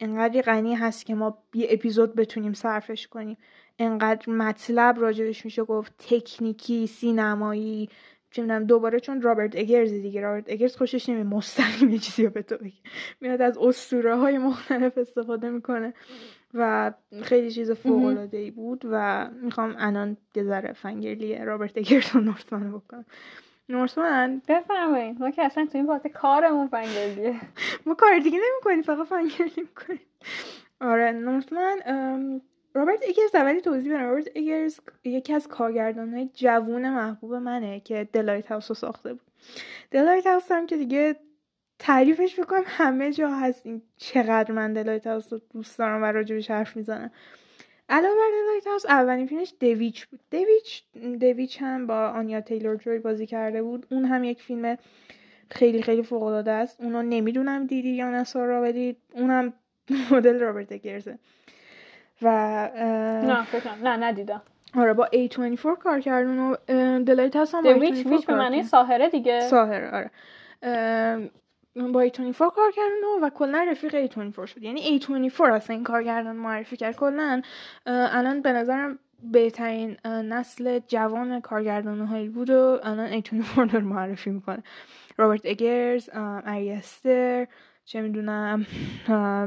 [0.00, 3.36] انقدر غنی هست که ما یه اپیزود بتونیم صرفش کنیم.
[3.82, 7.88] انقدر مطلب راجبش میشه گفت تکنیکی سینمایی
[8.30, 12.56] چه دوباره چون رابرت اگرز دیگه رابرت اگرز خوشش نمی مستقیم یه چیزی به تو
[12.56, 12.72] بگه.
[13.20, 15.94] میاد از اسطوره های مختلف استفاده می‌کنه
[16.54, 16.92] و
[17.22, 22.16] خیلی چیز فوق العاده ای بود و می‌خوام الان یه ذره fangirl ی رابرت اگرز
[22.16, 23.04] و Northman بکنم.
[23.68, 27.40] Northman؟ بفرمایید ما که اصلا تو این وقت کارمون fangirl یه
[27.86, 30.06] ما کار دیگه نمی‌کنیم فقط fangirl ی می‌کنیم.
[30.80, 32.40] آره Northman
[32.74, 38.08] رابرت اگرز اولی توضیح بدم رابرت اگرز یکی از کارگردان های جوون محبوب منه که
[38.12, 39.26] The Lighthouse رو ساخته بود.
[39.90, 41.16] The Lighthouse هم که دیگه
[41.78, 46.50] تعریفش بکنم همه جا هست این چقدر من دلایت هاوس رو دوست دارم و راجبش
[46.50, 47.10] حرف می‌زنم.
[47.88, 50.20] علاوه بر دلایت هاوس اولین فیلمش دویچ بود.
[50.30, 50.82] دویچ
[51.20, 53.86] دویچ هم با آنیا تیلور جوی بازی کرده بود.
[53.90, 54.78] اون هم یک فیلم
[55.50, 56.80] خیلی خیلی فوق العاده است.
[56.80, 59.52] اونو نمی‌دونم دیدی یا نه سارا ولی اونم
[60.10, 61.18] مدل رابرت اگرزه
[62.22, 62.28] و
[63.26, 63.78] نه فکرم.
[63.82, 64.42] نه ندیدم.
[64.76, 66.54] آره با A24 کار کردن و
[67.04, 69.40] دلایت هستم با ویچ ویچ به معنی ساهره دیگه.
[69.40, 70.10] ساهره آره.
[71.92, 74.62] با A24 کار کردن و کلا رفیق A24 شد.
[74.62, 76.96] یعنی A24 اصلا این کارگردان معرفی کرد.
[76.96, 77.42] کلا
[77.86, 78.98] الان به نظرم
[79.32, 84.62] بهترین نسل جوان کارگردان هالیوود رو الان A24 داره معرفی می‌کنه.
[85.16, 86.10] رابرت اگرز
[86.44, 87.46] اریستر
[87.84, 88.66] چه می‌دونم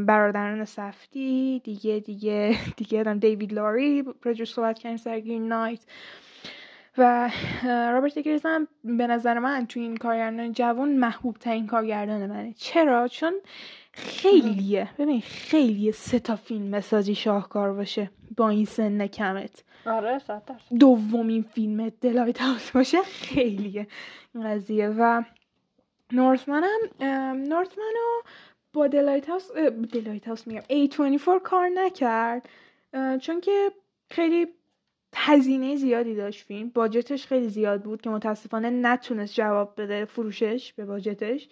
[0.05, 5.85] برادران سفتی دیگه دیگه دیگه دارم دیوید لاری راجع صحبت کردیم سر گرین نایت.
[6.97, 7.31] و
[7.65, 12.53] رابرت اگرز هم به نظر من تو این کارگردان جوان محبوب ترین کارگردان منه.
[12.53, 13.33] چرا؟ چون
[13.91, 14.89] خیلیه.
[14.99, 19.63] ببین خیلیه سه تا فیلم سازی شاهکار باشه با این سن کمت.
[19.85, 20.21] آره
[20.79, 23.87] دومین فیلم دلایت هاوس باشه خیلیه
[24.43, 24.89] قضیه.
[24.89, 25.23] و
[26.13, 26.63] نورتمن
[27.01, 28.23] هم نورتمن رو
[28.73, 29.51] با دلایت هاوس
[29.93, 30.61] دلایت هاوس میگم
[31.17, 32.49] A24 کار نکرد
[33.21, 33.71] چون که
[34.09, 34.47] خیلی
[35.15, 36.69] هزینه زیادی داشت فیلم.
[36.69, 41.47] باجتش خیلی زیاد بود که متاسفانه نتونست جواب بده فروشش به باجتش.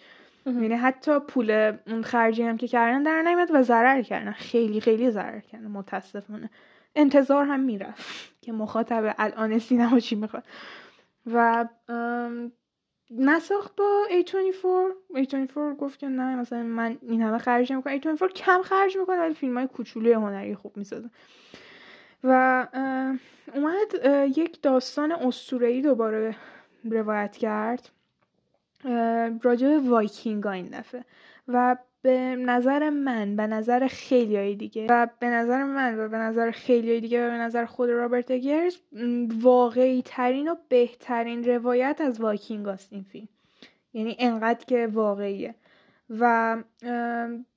[0.46, 4.32] یعنی حتی پول اون خرجی هم که کردن در نمیاد و ضرر کردن.
[4.32, 6.50] خیلی خیلی ضرر کردن متاسفانه.
[6.96, 8.04] انتظار هم می‌رفت
[8.44, 10.44] که مخاطب الان سینما چی می‌خواد.
[11.26, 11.68] و
[13.10, 18.00] نساخت با A24 A24 گفت که نه مثلا من این همه خرج نمی‌کنم.
[18.00, 21.10] A24 کم خرج می‌کنه ولی فیلم های کوچولوی هنری خوب می‌سازه.
[22.24, 22.66] و
[23.54, 24.04] اومد
[24.36, 26.36] یک داستان اسطوره‌ای دوباره
[26.90, 27.88] روایت کرد.
[29.42, 31.04] راجع به وایکینگ این دفعه.
[31.48, 36.50] و به نظر من به نظر خیلی دیگه و به نظر من و به نظر
[36.50, 38.76] خیلی دیگه و به نظر خود رابرت اگرز
[39.40, 43.28] واقعی ترین و بهترین روایت از وایکینگ است این فیلم.
[43.92, 45.54] یعنی انقدر که واقعیه.
[46.10, 46.56] و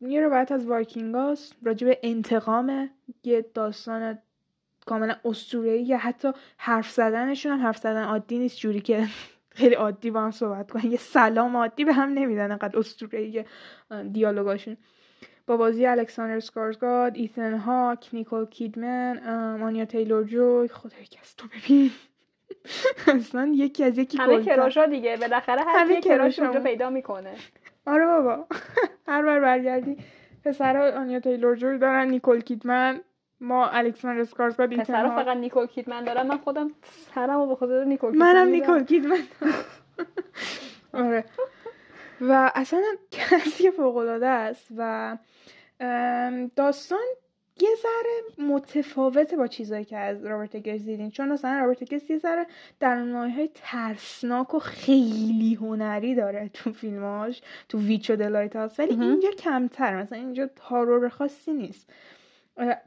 [0.02, 2.90] یه روایت از وایکینگ هاست راجع به انتقام
[3.24, 4.18] یه داستان
[4.86, 9.08] کاملا اسطوره‌ای یا حتی حرف زدنشون هم حرف زدن عادی نیست جوری که
[9.58, 10.92] خیلی عادی با هم صحبت کنن.
[10.92, 13.46] یه سلام عادی به هم نمیدن انقدر اسطوره‌ای
[14.12, 14.78] دیالوگاشون.
[15.48, 19.18] با بازی الکساندر سکارزگاد ایثن هاک نیکول کیدمن
[19.62, 21.92] آنیا تیلور جو خدا از تو ببین.
[23.20, 25.18] اصلا یکی از یکی همه crush ا دیگه.
[25.18, 27.34] بالاخره هر یه کراش اونجا پیدا می‌کنه.
[27.86, 28.46] آره بابا.
[29.08, 29.98] هر بار برگردی
[30.46, 33.02] پسر آنیا تیلور جو دارن نیکول کیدمن.
[33.42, 38.34] ما الکساندر اسکارزگارد پسر فقط نیکول کیدمن دارم من خودم سرمو به خدا نیکول کیدمن
[38.34, 39.20] منم نیکول کیدمن.
[40.94, 41.26] آره.
[42.22, 45.18] و اصلا کسی فوق العاده است و
[46.56, 47.06] داستان
[47.62, 51.12] یه ذره متفاوته با چیزایی که از رابرت گرز دیدین.
[51.12, 52.46] چون مثلا رابرت گرز یه ذره
[52.80, 59.04] در های ترسناک و خیلی هنری داره تو فیلماش تو Witch و The Lighthouse ولی
[59.04, 61.90] اینجا کمتر مثلا اینجا horror خاصی نیست.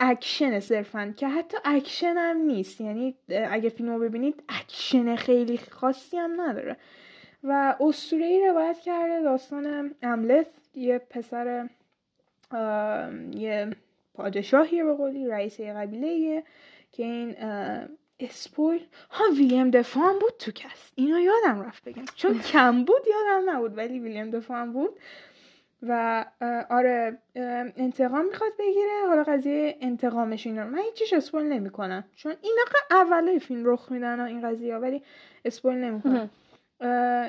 [0.01, 2.81] اکشن صرفا که حتی اکشن هم نیست.
[2.81, 6.77] یعنی اگه فیلم رو ببینید اکشن خیلی خاصی هم نداره.
[7.45, 11.69] و اسطوره ای روایت کرده داستان املت یه پسر
[13.35, 13.71] یه
[14.15, 16.43] پادشاهی به قولی رئیس قبیله
[16.93, 17.37] که این
[18.21, 20.93] spoil ها ویلیام دفا هم بود تو cast.
[20.95, 22.05] اینا یادم رفت بگم.
[22.15, 24.91] چون کم بود یادم نبود ولی ویلیام دفا هم بود.
[25.83, 26.25] و
[26.71, 27.19] آره
[27.77, 29.07] انتقام می‌خواد بگیره.
[29.09, 32.05] حالا قضیه انتقامش اینا من هیچیش spoil نمی‌کنم.
[32.17, 35.03] چون اینا اولای فیلم رخ میدن این قضیه ولی
[35.45, 36.31] spoil نمی‌کنم.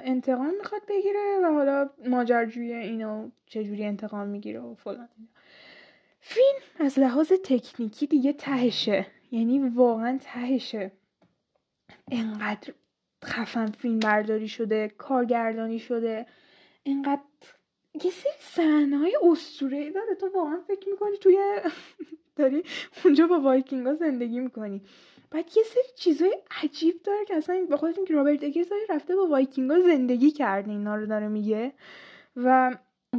[0.04, 5.10] انتقام می‌خواد بگیره و حالا ماجرجوی اینو چجوری انتقام می‌گیره و فلان
[6.20, 9.06] فیلم از لحاظ تکنیکی دیگه تهشه.
[9.32, 10.92] یعنی واقعا تهشه.
[12.12, 12.74] انقدر
[13.26, 16.26] خفن فیلم برداری شده کارگردانی شده.
[16.86, 17.22] انقدر
[17.95, 20.15] یه سری صحنه های اسطوره داره.
[20.15, 21.38] تو واقعا فکر می‌کنی توی
[22.36, 22.63] داری
[23.06, 24.82] اونجا با وایکینگ زندگی می‌کنی.
[25.32, 29.27] بعد یه سری چیزای عجیب داره که اصلا به خودتون که رابرت اگرز رفته با
[29.27, 31.73] وایکینگ زندگی کرده اینا رو داره میگه.
[32.36, 32.77] و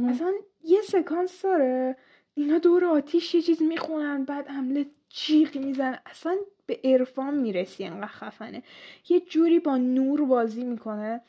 [0.09, 0.33] اصلا
[0.63, 1.97] یه سکانس داره.
[2.35, 8.07] اینا دور آتیش یه چیز می‌خونن بعد حمله جیغ میزن اصلا به عرفان می‌رسی انقدر
[8.07, 8.63] خفنه.
[9.09, 11.21] یه جوری با نور بازی می‌کنه.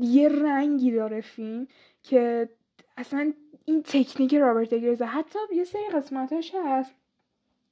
[0.00, 1.66] یه رنگی داره فیلم.
[2.02, 2.48] که
[2.96, 3.32] اصلا
[3.64, 6.94] این تکنیک رابرت اگرزه حتی یه سری قسمتاش هست.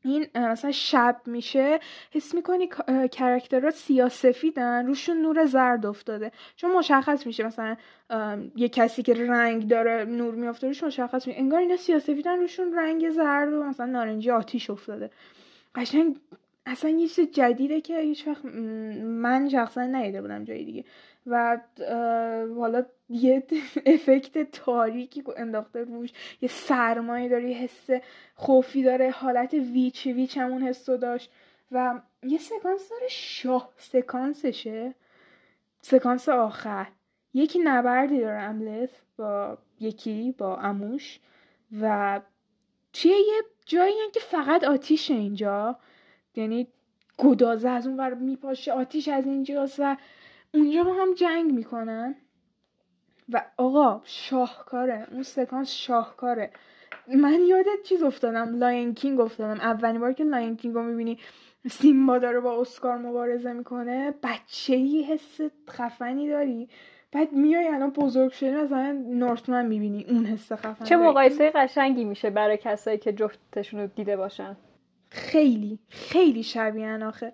[0.05, 2.69] این مثلا شب میشه حس می‌کنی
[3.13, 6.33] کرکترها سیاسفیدن روشون نور زرد افتاده.
[6.57, 7.77] چون مشخص میشه مثلا
[8.57, 13.11] یه کسی که رنگ داره نور میافته روش مشخص میشه انگار اینا سیاسفیدن روشون رنگ
[13.11, 15.11] زرد و مثلا نارنجی آتیش افتاده.
[15.75, 16.17] قشنگ
[16.67, 18.45] اصلا یه چیز جدیده که هیچ وقت
[19.05, 20.85] من شخصا ندیده بودم جای دیگه.
[21.27, 21.61] و
[22.59, 23.43] حالا یه
[23.87, 26.11] افکت تاریکی انداخته روش.
[26.41, 27.91] یه سرمایه داره یه حس
[28.35, 29.11] خوفی داره.
[29.11, 31.31] حالت ویچ ویچ همون حس داشت.
[31.73, 33.73] و یه سکانس داره شاه.
[33.77, 34.95] سکانسشه.
[35.83, 36.87] سکانس آخر.
[37.35, 41.21] یکی نبردی داره املت با یکی با عموش.
[41.81, 42.21] و
[42.93, 45.79] توی یه جایی که فقط آتیشه اینجا.
[46.35, 46.69] یعنی
[47.19, 49.97] گدازه از اون ور میپاشه آتیش از اینجاست و
[50.55, 52.15] اونجا با هم جنگ می‌کنن.
[53.33, 55.07] و آقا شاهکاره.
[55.11, 56.51] اون سکانس شاهکاره.
[57.17, 59.61] من یاد چه چیز افتادم؟ Lion King افتادم.
[59.61, 61.19] اولین بار که Lion King رو می‌بینی
[61.71, 64.15] سیمبا داره با اسکار مبارزه می‌کنه.
[64.23, 66.69] بچه ای حس خفنی داری.
[67.13, 70.05] بعد میای الان بزرگ شدی مثلا نورتمن می‌بینی.
[70.09, 74.57] اون حس خفن چه مقایسه قشنگی میشه برای کسایی که جفتشون رو دیده باشن؟
[75.11, 77.33] خیلی خیلی شبیه آخه.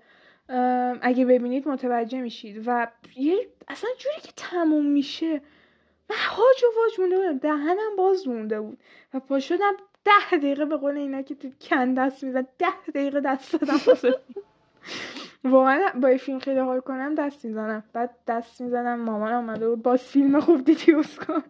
[1.02, 2.62] اگه ببینید متوجه میشید.
[2.66, 5.40] و یه اصلا جوری که تموم میشه.
[6.10, 7.38] من هاج و واج مونده بودم.
[7.38, 8.78] دهنم باز مونده بود.
[9.14, 9.72] و پا شدم
[10.04, 13.80] ده دقیقه به قول اینا که تو کن دست میزن ده دقیقه دست دادم.
[15.44, 17.84] واقعا با این فیلم خیلی حال کنم دست می‌زنم.
[17.92, 19.00] بعد دست می‌زنم.
[19.00, 21.42] مامان آمده بود باز فیلم خوب دیدی اسکار.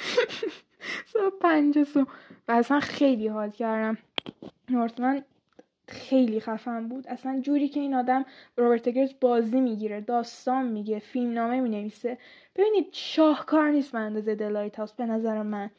[1.12, 2.00] سا پنج سو
[2.48, 3.98] و اصلا خیلی حال کردم.
[4.70, 5.24] نورتمن
[5.90, 7.06] خیلی خفن بود.
[7.08, 8.24] اصلا جوری که این آدم
[8.56, 12.18] رابرت اگرز بازی می‌گیره داستان میگه فیلم نامه می‌نویسه.
[12.56, 15.70] ببینید شاهکار نیست به اندازه دلایت هاست به نظر من.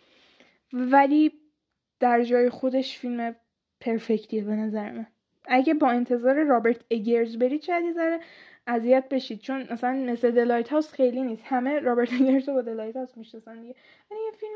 [0.74, 1.32] ولی
[2.00, 3.36] در جای خودش فیلم
[3.82, 5.08] پرفکتیه به نظر من.
[5.46, 8.20] اگه با انتظار رابرت اگرز برید شاید یه
[8.68, 9.40] اذیت بشید.
[9.40, 11.44] چون مثلا مثل دلایت هاست خیلی نیست.
[11.46, 13.76] همه رابرت اگرز رو با دلایت هاست می‌شناسن دیگه.
[14.12, 14.52] یعنی یه فیلم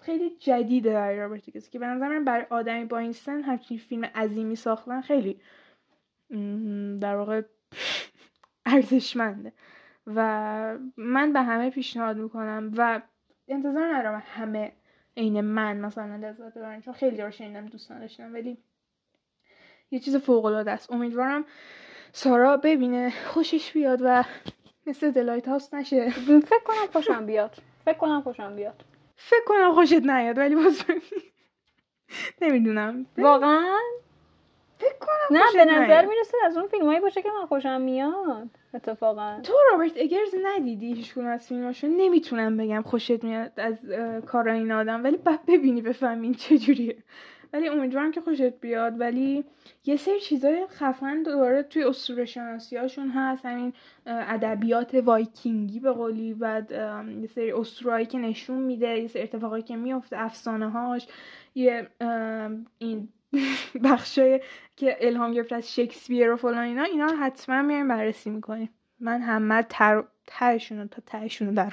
[0.00, 4.04] خیلی جدیده برای رابرت که به نظر من برای آدمی با این سن همچین فیلم
[4.04, 5.40] عظیمی ساختن خیلی
[7.00, 7.42] در واقع
[8.66, 9.52] ارزشمنده.
[10.06, 13.02] و من به همه پیشنهاد می‌کنم و
[13.48, 14.72] انتظار ندارم همه
[15.16, 18.58] عین من مثلا لذت ببرن چون خیلی رو شنیدم دوست نداشتم ولی
[19.90, 20.92] یه چیز فوق العاده است.
[20.92, 21.44] امیدوارم
[22.12, 24.24] سارا ببینه خوشش بیاد و
[24.86, 26.10] مثل دلایت هاست نشه.
[26.10, 27.56] فکر کنم خوشم بیاد.
[27.84, 28.84] فکر کنم خوشم بیاد.
[29.16, 30.84] فکر کنم خوشت نیاد ولی باز
[32.42, 33.06] نمی‌دونم.
[33.18, 33.78] واقعا؟
[34.78, 39.40] فکر کنم نه به نظر می‌رسه از اون فیلمایی باشه که من خوشم میاد اتفاقا.
[39.42, 43.78] تو رابرت اگرز ندیدی هیچ از فیلماشو؟ نمی‌تونم بگم خوشت میاد از
[44.26, 46.96] کارای این آدم ولی بعد ببینی بفهمین چجوریه
[47.56, 49.00] ولی امیدوارم که خوشت بیاد.
[49.00, 49.44] ولی
[49.84, 53.46] یه سری چیزای خفن دوباره توی اسطوره شناسی هاشون هست.
[53.46, 53.72] همین
[54.06, 56.70] ادبیات وایکینگی به قولی بعد
[57.20, 61.06] یه سری اسطورهایی که نشون میده یه سری اتفاقایی که میفته افسانه هاش
[61.54, 61.88] یه
[62.78, 63.08] این
[63.84, 64.40] بخشای
[64.76, 68.70] که الهام گرفته از شکسپیر و فلان اینا اینا حتما میایم بررسی می‌کنیم.
[69.00, 71.72] من همه تر تهشون تا تهشون رو در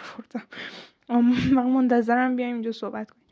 [1.56, 3.23] من منتظرم بیایم اینجا صحبت کنیم.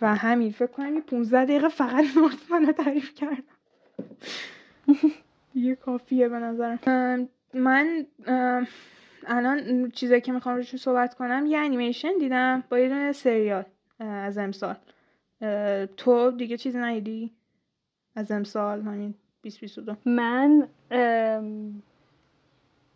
[0.00, 2.04] و همین فکر کنم یه 15 دقیقه فقط
[2.50, 3.42] رو تعریف کردم.
[5.54, 7.28] یه کافیه به نظرم.
[7.54, 8.06] من
[9.26, 13.64] الان چیزایی که می‌خوام روش صحبت کنم یه انیمیشن دیدم با یه دونه سریال
[13.98, 14.76] از امسال.
[15.96, 17.32] تو دیگه چیزی ندیدی؟
[18.16, 20.68] از امسال همین 2022 من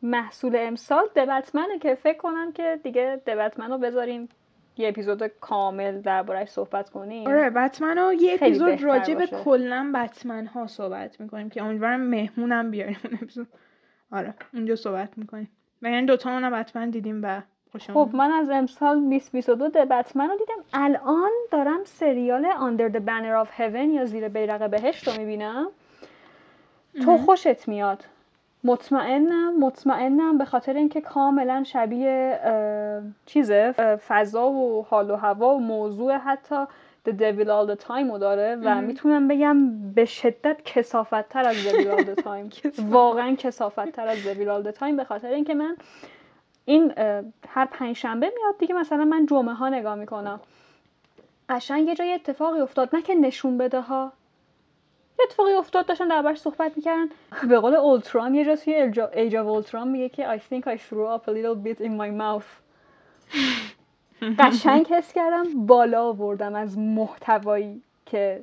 [0.03, 4.29] محصول امسال دبتمنه که فکر کنم که دیگه دبتمن رو بذاریم
[4.79, 7.29] یه اپیزود کامل دربارهش صحبت کنیم.
[7.29, 9.27] آره بتمن یه اپیزود راجع به.
[9.27, 13.49] کلا بتمن ها صحبت می‌کنیم که امیدوارم مهمونم بیاریم اون اپیزود.
[14.12, 15.51] آره اونجا صحبت می‌کنیم.
[15.83, 17.43] و یعنی دوتا اونم بتمن دیدیم و
[17.79, 20.62] خب من از امسال 2022 د بتمن رو دیدم.
[20.73, 25.67] الان دارم سریال Under the Banner of Heaven یا زیر بیرق بهشت رو می‌بینم.
[27.05, 28.05] تو خوشت میاد؟
[28.64, 33.73] مطمئنم مطمئنم به خاطر اینکه کاملا شبیه اه، چیزه
[34.09, 36.64] فضا و حال و هوا و موضوع حتی
[37.09, 38.81] The Devil All the Time رو داره و.
[38.81, 42.71] می‌تونم بگم به شدت کسافت تر از Devil All the Time.
[42.79, 45.77] واقعا کسافت تر از Devil All the Time به خاطر اینکه من
[46.64, 46.92] این
[47.49, 50.40] هر پنج شنبه میاد دیگه مثلا من جمعه ها نگاه می‌کنم
[51.49, 54.12] قشنگ یه جای اتفاقی افتاد نه که نشون بده ها
[55.25, 57.07] اتفاقی افتاد داشتن دربارش صحبت می‌کردن.
[57.49, 61.19] به قول اولتران یه جا توی ایج of اولتران میگه که I think I threw
[61.19, 62.49] up a little bit in my mouth.
[64.39, 68.43] قشنگ حس کردم بالا آوردم از محتوایی که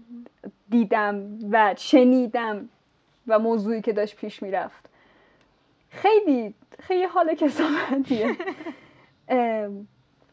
[0.69, 2.69] دیدم و شنیدم
[3.27, 4.89] و موضوعی که داشت پیش می‌رفت.
[5.89, 8.35] خیلی خیلی حال کسافتیه
[9.29, 9.87] ام،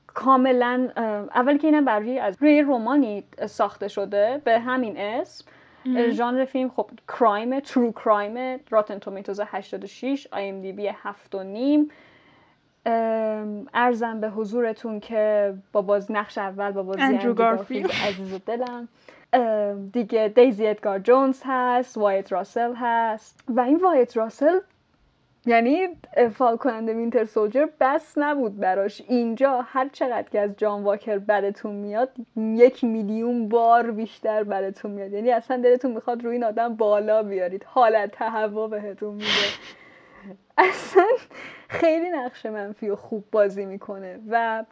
[0.07, 5.45] کاملا ام، اول که اینم برای از روی رمانی ساخته شده به همین اسم.
[6.11, 11.91] ژانر فیلم خب crime true crime Rotten Tomatoes 86 IMDb 7 و نیم.
[13.75, 17.91] عرضم به حضورتون که با باز نقش اول با بازی اندرو گارفیلد.
[18.09, 18.89] عزیز دلم.
[19.93, 23.45] دیگه دیزی ادگار جونز هست وایت راسل هست.
[23.49, 24.59] و این وایت راسل
[25.47, 25.89] یعنی
[26.35, 29.03] Falcon and the Winter Soldier بس نبود براش.
[29.09, 35.13] اینجا هر چقدر که از جان واکر بدتون میاد یک میلیون بار بیشتر بدتون میاد.
[35.13, 37.65] یعنی اصلا دلتون می‌خواد روی این آدم بالا بیارید.
[37.65, 39.27] حالت تهوع بهتون میده.
[40.59, 41.07] اصلا
[41.69, 44.21] خیلی نقش منفی و خوب بازی می‌کنه.
[44.31, 44.65] و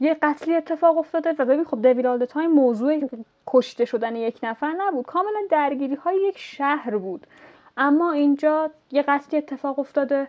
[0.00, 3.08] یه قتلی اتفاق افتاده و ببین خب دویل آل تایم موضوع
[3.46, 5.06] کشته شدن یک نفر نبود.
[5.06, 7.26] کاملا درگیری های یک شهر بود.
[7.80, 10.28] اما اینجا یه قتلی اتفاق افتاده.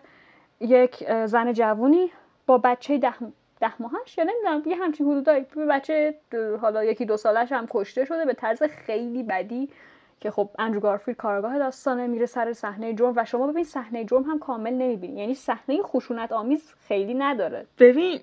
[0.60, 2.10] یک زن جوونی
[2.46, 3.14] با بچه ده,
[3.60, 5.46] ده ماهش یا نمی‌دونم یه همچین حدودایی.
[5.70, 6.14] بچه
[6.60, 9.70] حالا یکی دو سالش هم کشته شده به طرز خیلی بدی
[10.20, 13.12] که خب اندرو گارفیلد کارآگاه داستانه میره سر صحنه جرم.
[13.16, 15.20] و شما ببین صحنه جرم هم کامل نمی‌بینی.
[15.20, 17.66] یعنی صحنه خشونت آمیز خیلی نداره.
[17.78, 18.20] ببین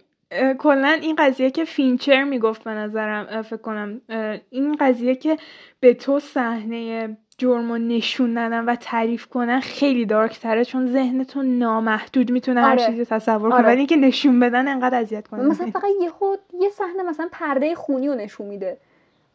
[0.58, 4.02] کلا این قضیه که فینچر می‌گفت به نظرم فکر کنم
[4.50, 5.38] این قضیه که
[5.80, 11.24] به تو صحنه جرم و نشون ندن و تعریف کنن خیلی dark تره چون ذهن
[11.24, 12.86] تو نامحدود می‌تونه هر آره.
[12.86, 13.68] چیزی تصور کنه آره.
[13.68, 18.08] ولی اینکه نشون بدن انقدر اذیت کنه مثلا فقط یهو یه صحنه مثلا پرده خونی
[18.08, 18.78] رو نشون میده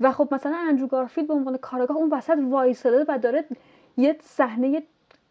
[0.01, 3.45] و خب مثلا اندرو گارفیلد به عنوان کارگاه اون وسط وایساده و داره
[3.97, 4.83] یه صحنه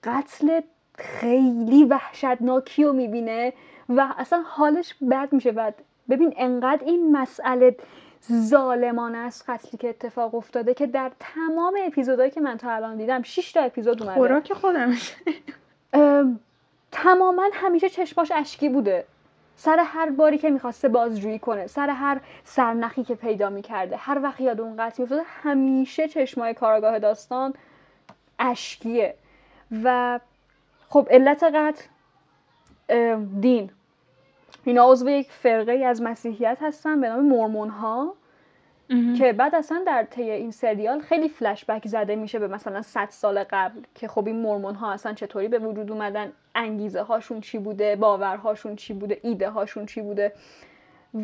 [0.04, 0.60] قتل
[0.98, 3.54] خیلی وحشتناکی رو می‌بینه
[3.90, 5.72] و اصلا حالش بد میشه و
[6.10, 7.76] ببین انقدر این مسئله
[8.32, 13.22] ظالمانه است قتلی که اتفاق افتاده که در تمام اپیزودهایی که من تا الان دیدم
[13.22, 14.18] 6 تا اپیزود اومده.
[14.18, 14.94] خوراک خودم.
[15.94, 16.40] ام،
[16.92, 19.06] تماما همیشه چشماش اشکی بوده.
[19.56, 24.42] سر هر باری که می‌خواسته بازجویی کنه سر هر سرنخی که پیدا می‌کرده هر وقت
[24.42, 27.54] یاد اون قتل میافتاده همیشه چشمای کارگاه داستان
[28.40, 29.16] اشکیه.
[29.84, 30.20] و
[30.90, 31.84] خب علت قتل
[33.40, 33.72] دین.
[34.66, 38.16] اینا عضو یک فرقه ای از مسیحیت هستن به نام مورمون ها
[39.18, 43.08] که بعد اصلا در طی این سریال خیلی فلش بک زده میشه به مثلا 100
[43.10, 47.58] سال قبل که خب این مرمون ها اصلا چطوری به وجود اومدن انگیزه هاشون چی
[47.58, 50.34] بوده باورهاشون چی بوده ایده هاشون چی بوده.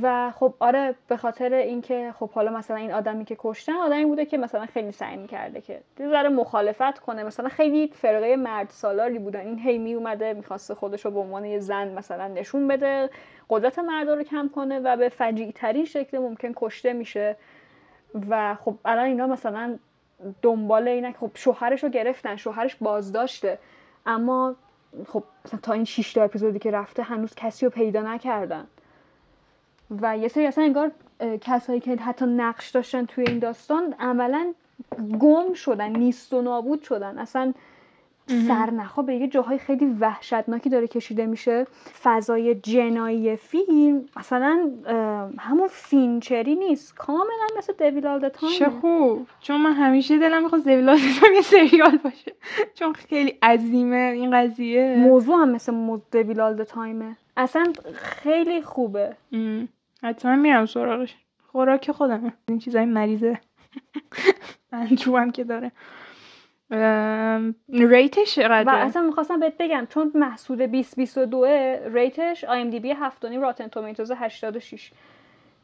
[0.01, 4.25] و خب آره به خاطر اینکه خب حالا مثلا این آدمی که کشتن آدمی بوده
[4.25, 7.23] که مثلا خیلی سعی می‌کرده که ذره مخالفت کنه.
[7.23, 9.39] مثلا خیلی فرقه مرد سالاری بودن.
[9.39, 13.09] این هی می اومده می‌خواسته خودش رو به عنوان یه زن مثلا نشون بده.
[13.49, 17.35] قدرت مردا رو کم کنه و به فجیع ترین شکل ممکن کشته میشه.
[18.29, 19.77] و خب الان اینا مثلا
[20.41, 23.59] دنبال اینه خب شوهرش رو گرفتن شوهرش بازداشته.
[24.05, 24.55] اما
[25.07, 28.67] خب مثلا تا این 6 تا اپیزودی که رفته هنوز کسی رو پیدا نکردن.
[30.01, 30.91] و یه سری اصلا انگار
[31.41, 34.53] کسایی که حتی نقش داشتن توی این داستان عملا
[35.19, 37.17] گم شدن نیست و نابود شدن.
[37.17, 37.53] اصلا
[38.47, 41.65] سرنخا به یه جاهای خیلی وحشتناکی داره کشیده میشه.
[42.03, 44.71] فضای جنایی فیلم مثلا
[45.39, 46.95] همون فینچری نیست.
[46.95, 49.27] کاملا مثل دویل چه خوب.
[49.39, 52.33] چون من همیشه دلم می‌خواد زویلاتم یه سریال باشه.
[52.73, 54.95] چون خیلی عظیمه این قضیه.
[54.97, 55.73] موضوع هم مثل
[56.11, 59.15] Devil Time ه اصلا خیلی خوبه.
[59.31, 59.67] ام.
[60.03, 61.15] حتما میرم سراغش.
[61.51, 62.33] خوراک خودمه.
[62.47, 63.39] این چیزای مریضه.
[64.71, 65.71] اندرو هم که داره.
[67.69, 71.45] rate ش و چقدره اصلا می‌خواستم بهت بگم چون محصول 2022
[71.93, 74.91] rate ش IMDb 7 Rotten Tomatoes 86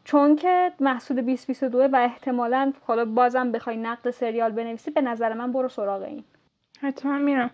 [0.03, 5.51] چون که محصول 2022 و احتمالا حالا بازم بخوای نقد سریال بنویسی به نظر من
[5.51, 6.23] برو سراغ این.
[6.81, 7.49] حتما میرم.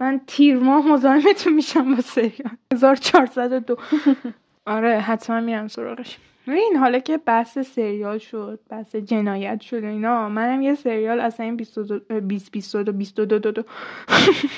[0.00, 2.56] من تیر ماه مزاحمتون میشم با سریال.
[2.72, 3.76] 1402
[4.66, 6.18] آره حتما میرم سراغش.
[6.46, 11.56] این حالا که بحث سریال شد بحث جنایت شد اینا منم یه سریال اصلا این
[11.56, 13.62] 22 20 22 22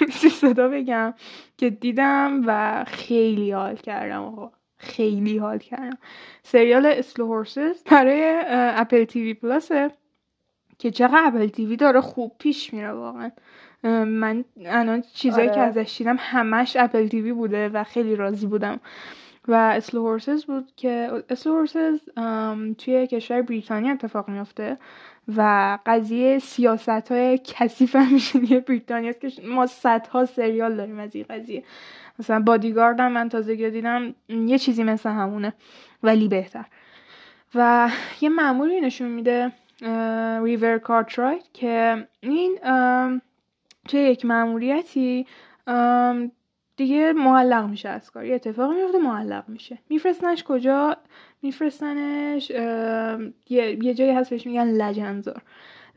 [0.01, 1.15] 22 بگم
[1.57, 4.53] که دیدم و خیلی حال کردم آقا.
[4.77, 5.99] خیلی حال کردم.
[6.43, 9.91] سریال اسلو هورسز برای اپل تیوی پلاسه
[10.79, 13.31] که چقدر Apple TV داره خوب پیش میره واقعا.
[14.05, 15.63] من الان چیزایی که آره.
[15.63, 18.81] ازش دیدم همش Apple TV بوده و خیلی راضی بودم.
[19.49, 22.01] و Slow Horses بود که Slow Horses
[22.79, 24.77] توی کشور بریتانیا اتفاق میافته
[25.37, 31.25] و قضیه سیاست های کثیف همیشگی بریتانیا است که ما صدها سریال داریم از این
[31.31, 31.65] قضیه.
[32.19, 35.53] مثلا Bodyguard هم من تازگی دیدم یه چیزی مثل همونه
[36.03, 36.65] ولی بهتر.
[37.55, 37.91] و
[38.21, 39.53] یه معمولی نشون میده
[40.43, 42.59] ریور کارترایت که این
[43.89, 45.27] توی یک مأموریتی
[45.67, 46.33] ام،
[46.77, 48.25] دیگه معلق میشه از کار.
[48.25, 49.79] یه اتفاقی میفته معلق میشه.
[49.89, 50.97] میفرستنش کجا؟
[51.43, 55.43] میفرستنش یه, یه جایی هست بهش میگن لجنزار.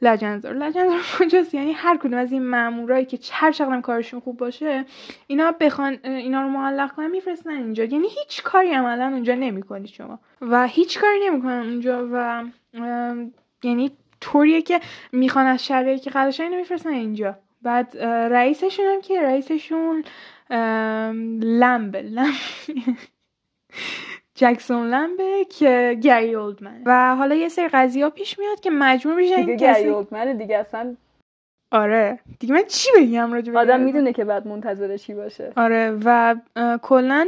[0.02, 0.54] لجنزار.
[0.54, 4.86] لجنزار کجاست؟ یعنی هر کدوم از این مامورایی که هر چقدر کارشون خوب باشه
[5.28, 7.84] اینا بخوان اینا رو معلق کنن میفرستن اینجا.
[7.84, 10.20] یعنی هیچ کاری عملا اونجا نمی‌کنی شما.
[10.42, 12.44] و هیچ کاری نمی‌کنن اونجا و
[13.64, 14.80] یعنی طوریه که
[15.12, 17.36] می‌خوان از شهرهایی که قداشن اینو میفرستن اینجا.
[17.62, 17.98] بعد
[18.32, 20.04] رئیسشون هم که؟ رئیسشون
[20.50, 22.34] ام، لمبه لمب.
[24.36, 26.82] جکسون لمبه که گری اولدمنه.
[26.86, 30.34] و حالا یه سری قضیه ها پیش میاد که مجبور میشن دیگه این گری اولدمنه
[30.34, 30.96] دیگه اصلا
[31.72, 32.20] آره.
[32.40, 35.54] دیگه من چی بگم راجع به آدم می‌دونه که بعد منتظر چی باشه.
[35.56, 36.00] آره.
[36.06, 36.36] و
[36.82, 37.28] کلا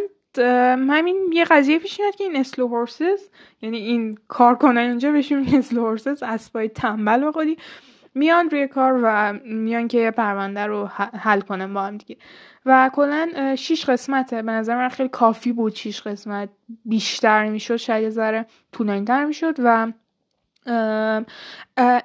[0.68, 3.30] همین یه قضیه پیش میاد که این اسلو هورسز
[3.62, 7.58] یعنی این کارکنان اینجا بهشون میگن اسلو هورسز اسبای تنبل قولی.
[8.16, 12.18] میان روی کار و میان که پرونده رو حل کنن با هم دیگه.
[12.66, 14.42] و کلا شیش قسمته.
[14.42, 16.50] به نظر من خیلی کافی بود شیش قسمت.
[16.86, 19.92] بیشتر می‌شد شاید یه ذره طولانی‌تر می‌شد و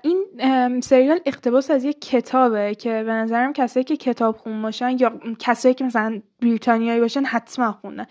[0.02, 5.20] این سریال اقتباس از یک کتابه که به نظرم کسایی که کتاب خون باشن یا
[5.38, 8.06] کسایی که مثلا بریتانیایی باشن حتما خوندن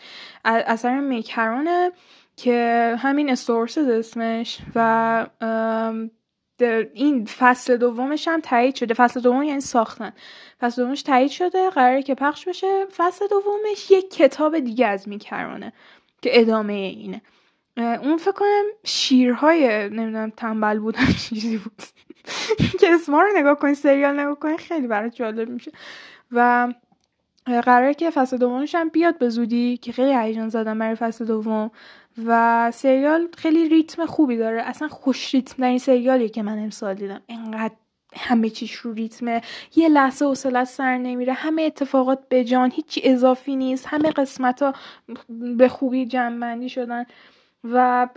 [0.45, 1.91] ا- اثر میکرانه
[2.35, 5.25] که همین استورسز اسمش و
[6.93, 8.93] این فصل دومش هم تایید شده.
[8.93, 10.13] فصل دوم یعنی ساختن.
[10.59, 11.69] فصل دومش تایید شده.
[11.69, 12.85] قراره که پخش بشه.
[12.85, 15.73] فصل دومش یک کتاب دیگه از میکرانه
[16.21, 17.21] که ادامه اینه.
[17.77, 21.81] اون فکر کنم شیرهای نمی‌دونم تنبل بودن چیزی بود.
[22.79, 25.71] که اسما رو نگاه کنی سریال نگاه کنی خیلی برای جالب میشه.
[26.31, 26.67] و
[27.45, 31.71] قراره که فصل دومش هم بیاد به زودی که خیلی هیجان زدم برای فصل دوم.
[32.25, 34.61] و سریال خیلی ریتم خوبی داره.
[34.61, 37.21] اصلا خوش ریتم در این سریالیه که من امسال دیدم.
[37.29, 37.73] انقدر
[38.15, 39.41] همه چیش رو ریتمه
[39.75, 41.33] یه لحظه حوصلت سر نمیره.
[41.33, 42.71] همه اتفاقات به جان.
[42.71, 43.85] هیچی اضافی نیست.
[43.87, 44.73] همه قسمت ها
[45.57, 47.05] به خوبی جمع شدن.
[47.63, 48.07] و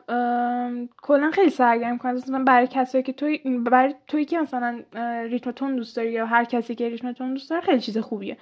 [1.03, 2.20] کلا خیلی سرگرم کننده.
[2.20, 6.26] مثلا برای کسایی که توی برای تویی که مثلا اه، ریتم تون دوست داری یا
[6.26, 8.36] هر کسی که ریتم تون دوست داره خیلی چیز خوبیه.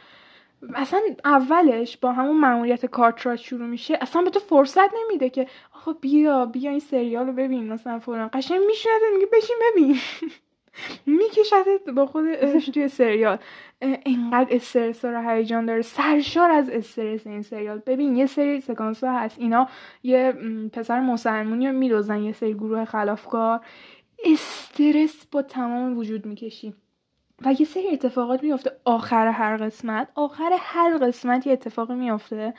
[0.74, 5.92] اصلا اولش با همون ماموریت کارتراج شروع میشه اصلا به تو فرصت نمیده که آقا
[5.92, 8.30] بیا بیا این سریال رو ببین مثلا فلان.
[8.32, 9.96] قشنگ میشنه میگه بشین ببین.
[11.18, 13.38] میکشتت با خودش توی سریال.
[13.80, 15.82] اینقدر استرس و هیجان داره.
[15.82, 17.82] سرشار از استرس این سریال.
[17.86, 19.38] ببین یه سری سکانس ها هست.
[19.38, 19.68] اینا
[20.02, 20.32] یه
[20.72, 23.61] پسر مسلمونی رو میدوزن یه سری گروه خلافکار.
[24.24, 26.74] استرس با تمام وجود می‌کشی.
[27.43, 32.55] و یه سری اتفاقات میفته آخر هر قسمت آخر هر قسمت یه اتفاقی میفته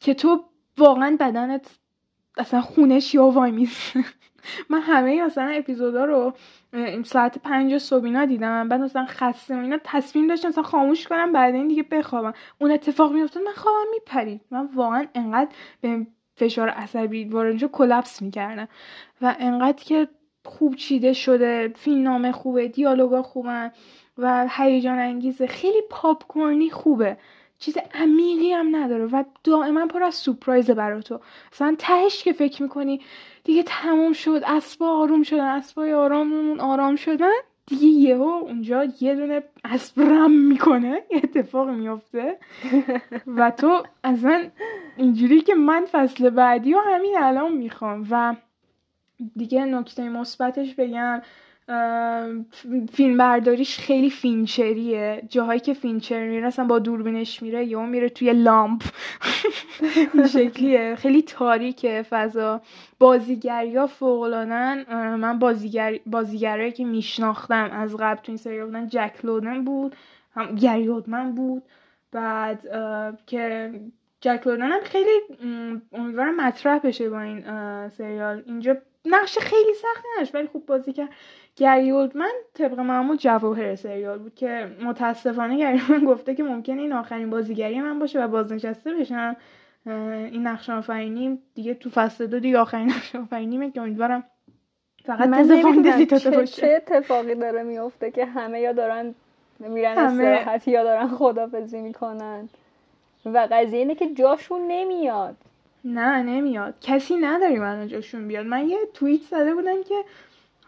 [0.00, 0.44] که تو
[0.78, 1.78] واقعا بدنت
[2.38, 4.04] اصلا خونش یا وای میسه.
[4.70, 6.32] من همه مثلا اپیزودا رو
[6.72, 8.68] این ساعت پنج صبح اینا دیدم.
[8.68, 12.32] بعد مثلا خسته و اینا تصمیم داشتم مثلا خاموش کنم بعد این دیگه بخوابم.
[12.58, 14.40] اون اتفاق میفته من خوابم میپرید.
[14.50, 15.50] من واقعا انقدر
[15.80, 16.06] به
[16.36, 18.68] فشار عصبی میشه کلپس می‌کردم.
[19.22, 20.08] و انقدر که
[20.44, 23.72] خوب چیده شده فیلمنامه خوبه دیالوگا خوبن.
[24.18, 27.16] و هیجان انگیزه خیلی پاپ کورنی خوبه.
[27.58, 31.20] چیز عمیقی هم نداره و دائما پر از سورپرایزه برا تو.
[31.52, 33.00] مثلا تهش که فکر می‌کنی
[33.44, 37.32] دیگه تموم شد اسبا آروم شدن اسبای آراممون آرام شدن
[37.66, 42.38] دیگه یهو اونجا یه دونه اسب رم می‌کنه یه اتفاق میفته
[43.26, 44.50] و تو اصلا
[44.96, 48.06] اینجوری که من فصل بعدی و همین الان می‌خوام.
[48.10, 48.34] و
[49.36, 51.22] دیگه نکته مثبتش بگم
[52.92, 55.22] فیلم برداریش خیلی فینچریه.
[55.28, 58.82] جاهایی که فینچر میره اصلا با دوربینش میره یا میره توی لامپ.
[60.14, 60.94] این شکلیه.
[60.94, 62.60] خیلی تاریکه فضا.
[62.98, 64.84] بازیگری ها فوقلانن
[65.16, 69.96] من بازیگر بازیگرایی که میشناختم از قبل تو این سریال بودن جک لودن بود
[70.34, 71.62] هم گری اودمن بود.
[72.12, 72.60] بعد
[73.26, 73.72] که
[74.20, 75.20] جک لودن هم خیلی
[75.92, 77.44] امیدوارم مطرح بشه با این
[77.88, 78.42] سریال.
[78.46, 81.08] اینجا نقش خیلی سخت نش ولی خوب بازی کرد.
[81.60, 86.92] گری اولدمن طبق معمول جواهر سریال بود که متاسفانه گری من گفته که ممکنه این
[86.92, 89.36] آخرین بازیگری من باشه و بازنشسته بشم.
[89.86, 94.24] این نقش آفرینی دیگه تو فصل دو دیگه آخرین نقش آفرینیمه که امیدوارم
[95.04, 95.48] فقط من
[96.18, 99.14] چه, چه اتفاقی داره میفته که همه یا دارن
[99.58, 102.48] میرن استراحت یا دارن خدافزی می‌کنن.
[103.26, 105.36] و قضیه اینه که جاشون نمیاد.
[105.84, 106.74] نه نمیاد.
[106.80, 108.46] کسی نداری من جاشون بیاد.
[108.46, 109.94] من یه توییت زده بودم که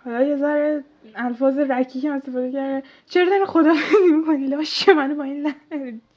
[0.04, 0.84] حالا یه ذره
[1.14, 2.82] الفاظ رکی که استفاده کرده.
[3.06, 3.72] چرا داری خدا
[4.16, 5.52] می‌کنی لاش منو با این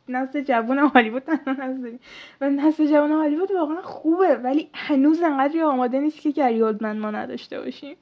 [0.10, 2.00] نسل جوان هالیوود نظری
[2.42, 7.12] و نسل جوان هالیوود واقعا خوبه ولی هنوز انقدری آماده نیست که گری اولدمن ما
[7.12, 7.98] نداشته باشیم.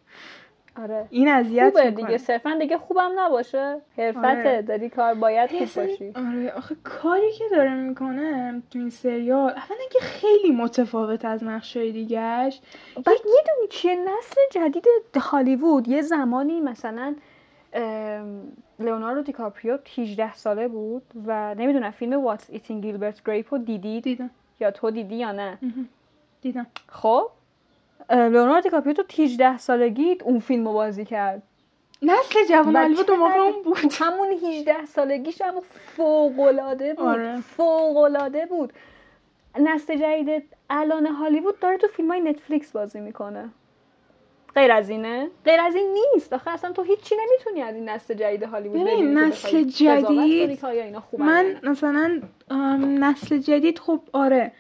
[0.78, 1.08] آره.
[1.10, 3.82] این اذیت خوبه دیگه صرفا دیگه خوبم نباشه.
[3.98, 4.62] حرفته آره.
[4.62, 9.86] داری کار باید خوب باشی آره آخه کاری که داره می‌کنه تو این سریال اولا
[9.92, 12.62] که خیلی متفاوت از نقشه دیگهش.
[12.96, 14.84] بعد می‌دونی چیه؟ نسل جدید
[15.22, 17.16] هالیوود یه زمانی مثلا
[18.80, 24.30] لئوناردو دیکاپریو 18 ساله بود و نمی‌دونم فیلم What's Eating Gilbert Grape رو دیدید دیدم.
[24.60, 25.58] یا تو دیدی یا نه؟
[26.42, 26.68] دیدم.
[26.90, 27.30] خب؟
[28.10, 31.44] لئوناردو دیکاپریو تو 18 سالگی اون فیلم بازی کرد.
[32.02, 33.94] نسل جوان هالیوود اون موقع اون بود.
[34.00, 35.54] همون 18 سالگیش هم
[35.98, 37.06] فوق العاده بود.
[37.06, 37.42] آره.
[37.42, 38.74] فوق العاده بود.
[39.60, 43.50] نسل جدید الان هالیوود داره تو فیلم های نتفلیکس بازی می‌کنه.
[44.56, 46.34] غیر از اینه؟ غیر از این نیست.
[46.34, 50.66] آخه اصلا تو هیچی نمی‌تونی از این نسل جدید هالیوود ببینی نسل جدید
[51.18, 52.22] من مثلا
[52.80, 54.52] نسل جدید خب آره.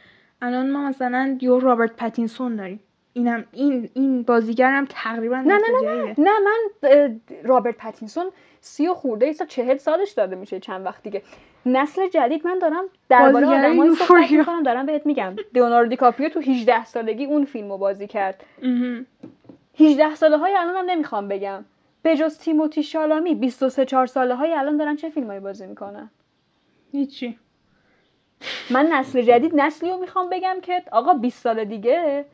[0.41, 2.79] الان ما مثلا یو رابرت پتینسون داریم.
[3.13, 8.25] اینم این این بازیگرم تقریبا نه نه نه نه من رابرت پتینسون
[8.61, 11.21] سی و خورده ایسا چهل سالش داره میشه چند وقت دیگه.
[11.65, 15.35] نسل جدید من دارم درباره آدمایی صحبت می‌کنم دارم بهت میگم.
[15.53, 18.43] لئوناردو دیکاپریو تو 18 سالگی اون فیلمو بازی کرد.
[19.79, 21.65] 18 ساله های الان هم نمی‌خوام بگم.
[22.01, 26.09] به جز تیموتی شالامی 23 4 ساله های الان دارن چه فیلمایی بازی می‌کنن؟
[26.91, 27.37] هیچی.
[28.69, 32.25] من نسل جدید نسلی رو می‌خوام بگم که آقا 20 سال دیگه.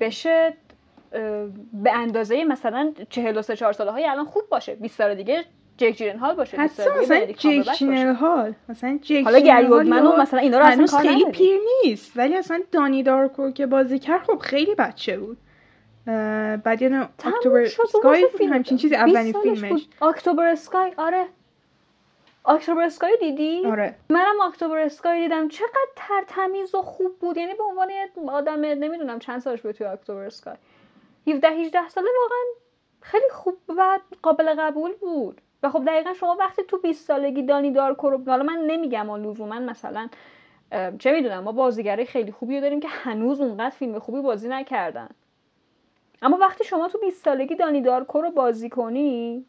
[0.00, 0.54] بشه
[1.72, 4.74] به اندازه مثلا 43 4 ساله های الان خوب باشه.
[4.74, 5.44] 20 سال دیگه
[5.76, 10.40] جک جیرن هال باشه حتی مثلا جک جیرن هال مثلا جک حالا گری منو مثلا
[10.40, 14.74] اینا رو اصلا خیلی پیر نیست ولی اصلا دانی دارکو که بازی کرد خب خیلی
[14.74, 15.38] بچه بود.
[16.64, 19.86] بعد یه اکتبر اسکای همچین چیزی اولین فیلمش.
[20.02, 21.24] اکتبر اسکای آره.
[22.46, 23.94] اکتبر اسکای دیدی؟ آره.
[24.08, 25.48] منم اکتبر اسکای دیدم.
[25.48, 27.36] چقدر ترتمیز و خوب بود.
[27.36, 27.90] یعنی به عنوان
[28.28, 30.56] آدم نمی‌دونم چند سالش بود توی اکتبر اسکای
[31.26, 32.44] 17 18 ساله واقعا
[33.00, 35.40] خیلی خوب و قابل قبول بود.
[35.62, 39.58] و خب دقیقا شما وقتی تو 20 سالگی دانی دارکو رو حالا من نمیگم لزوما
[39.58, 40.08] مثلا
[40.98, 45.08] چه می‌دونم ما بازیگرای خیلی خوبی رو داریم که هنوز اونقدر فیلم خوبی بازی نکردن.
[46.22, 49.44] اما وقتی شما تو 20 سالگی دانی دارکو رو بازی کنی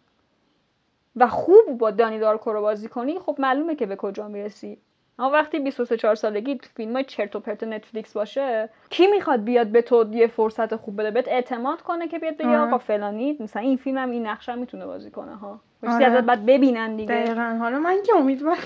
[1.16, 4.78] و خوب با دانی دارکو رو بازی کنی خب معلومه که به کجا می‌رسی.
[5.20, 9.68] اما وقتی 23 4 سالگی فیلم های چرت و پرت نتفلیکس باشه کی می‌خواد بیاد
[9.68, 12.57] به تو یه فرصت خوب بده؟ بهت اعتماد کنه که بیاد بگه آره.
[12.57, 15.59] آقا فلانی مثلا این فیلم هم این نقشه می‌تونه بازی کنه ها.
[15.88, 16.05] آره.
[16.05, 17.13] ازت بعد ببینن دیگه.
[17.13, 17.57] دقیقا.
[17.59, 18.57] حالا من که امیدوارم.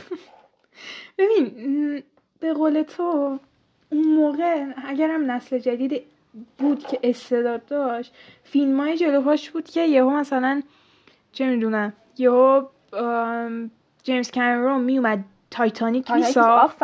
[1.18, 2.04] ببین
[2.40, 3.40] به قول تو
[3.92, 6.02] اون موقع اگرم نسل جدید
[6.58, 10.62] بود که استعداد داشت فیلم های جلوهاش بود که یهو مثلا
[11.32, 12.64] چه می‌دونم یهو
[14.04, 15.20] جیمز کامرون میومد
[15.52, 16.78] تایتانیک میساخت.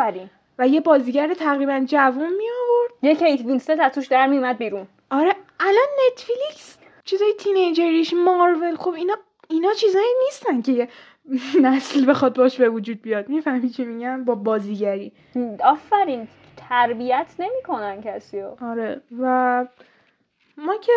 [0.58, 4.86] و یه بازیگر تقریبا جوون می آورد یه کیت وینسلت از توش در میومد بیرون.
[5.10, 9.14] آره الان نتفلیکس چیزای teenager یش مارول خب اینا
[9.48, 10.88] اینا چیزایی نیستن که
[11.62, 13.28] نسل بخواد باش به وجود بیاد.
[13.28, 15.12] می‌فهمی چی میگم؟ با بازیگری.
[15.64, 19.66] آفرین تربیت نمی‌کنن کسی آره و
[20.56, 20.92] ما که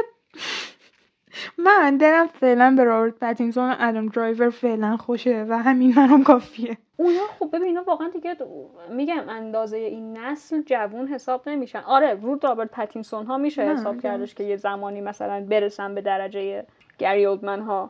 [1.58, 6.78] من دلم فعلا به رابرت پتینسون و ادم درایور فعلا خوشه و همین منم کافیه.
[6.98, 8.36] اونا خب ببین اینا واقعا دیگه
[8.92, 11.80] میگم اندازه این نسل جوون حساب نمیشن.
[11.80, 16.66] آره رو رابرت پتینسون ها میشه حساب کردش که یه زمانی مثلا برسن به درجه
[16.98, 17.90] گری اولدمن ها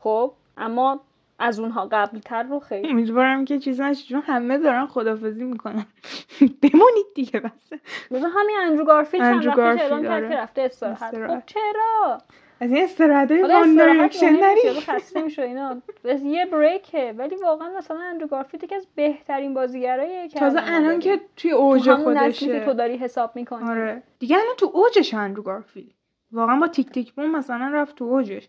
[0.00, 1.00] خب اما
[1.38, 2.88] از اونها قبل تر رو خیلی.
[2.88, 5.86] امیدوارم که چیز نشه چون همه دارن خدافظی می‌کنن.
[6.62, 7.80] بمونید دیگه بس.
[8.10, 11.26] مثلا همین اندرو گارفیلد چند وقتی اعلام کرد که رفته استراحت.
[11.26, 12.18] خب چرا؟
[12.60, 14.60] از این استراحت های وان دایرکشن نری.
[14.64, 15.82] یارو خسته میشه اینا؟
[16.24, 17.14] یه break ه.
[17.18, 20.98] ولی واقعا مثلا اندرو گارفیلد یکی از بهترین بازیگراییه که تازه الان.
[20.98, 23.68] که توی تو اوج که تو خودشه داری حساب می‌کنی.
[23.68, 24.02] آره.
[24.18, 25.90] دیگه الان تو اوجش اندرو گارفیلد.
[26.32, 27.12] واقعا با Tick, Tick...
[27.12, 28.48] Boom مثلا رفت تو اوجش.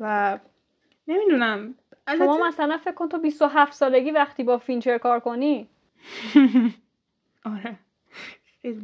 [0.00, 0.38] و
[1.08, 1.74] نمی‌دونم.
[2.18, 5.68] شما مثلا فکر کن تو 27 سالگی وقتی با فینچر کار کنی؟
[7.44, 7.76] آره.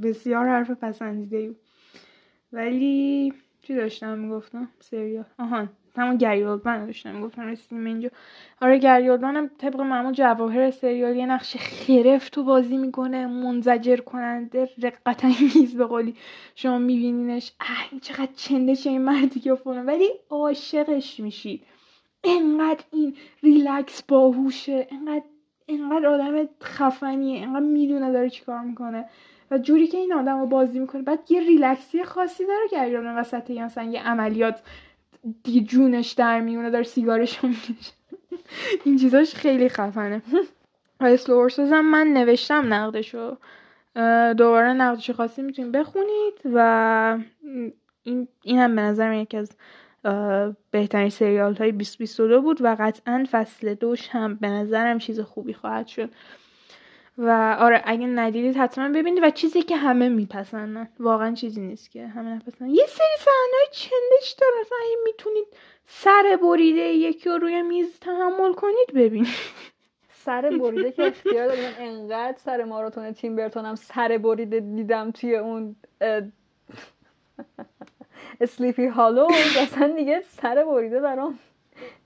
[0.03, 1.47] بسیار حرف پسندیده ای.
[1.47, 1.57] بود.
[2.53, 5.25] ولی چی داشتم می‌گفتم؟ سریال.
[5.39, 8.09] آهان همون گری اولدمن داشتم می‌گفتم رسیدیم اینجا.
[8.61, 13.97] آره گری اولدمن هم طبق معمول جواهر سریال یه نقش خرف تو بازی می‌کنه منزجر
[13.97, 16.15] کننده رقت انگیز به قولی.
[16.55, 21.63] شما میبینینش اه این چقدر چندشه چه این مردی که فلان ولی عاشقش میشید
[22.25, 25.25] انقدر این ریلکس باهوشه انقدر
[25.69, 29.05] انقدر آدم خفنیه انقدر می‌دونه داره چیکار می‌کنه.
[29.51, 32.97] و جوری که این آدم رو بازی می‌کنه بعد یه ریلکسی خاصی داره که اگر
[32.97, 34.63] اون وسط یه مثلا یه عملیات
[35.67, 37.93] جونش در میونه داره سیگارش می‌کشه.
[38.85, 40.23] این چیزاش خیلی خفنه.
[41.01, 43.37] Slow Horses هم من نوشتم نقدشو.
[44.39, 47.19] دوباره نقدش خاصی می‌تونید بخونید و
[48.03, 49.57] این این هم به نظر یکی از
[50.71, 55.87] بهترین سریال های 2022 بود و قطعا فصل دوش هم به نظرم چیز خوبی خواهد
[55.87, 56.11] شد.
[57.19, 59.23] و آره اگه ندیدید حتما ببینید.
[59.23, 60.89] و چیزی که همه میپسندن.
[61.01, 62.71] واقعا چیزی نیست که همه نپسندن.
[62.71, 64.53] یه سری صحنه چندش داره.
[64.61, 65.47] مثلا اگه می‌تونید
[65.87, 69.35] سر بریده یکی رو روی میز تحمل کنید ببینید.
[70.25, 75.37] سر بریده که اختیار داری من انقدر سر ماراتون تیم برتونم سر بریده دیدم توی
[75.37, 75.77] اون
[78.41, 79.27] اسلیپی هالو
[79.61, 81.39] اصلا دیگه سر بریده برام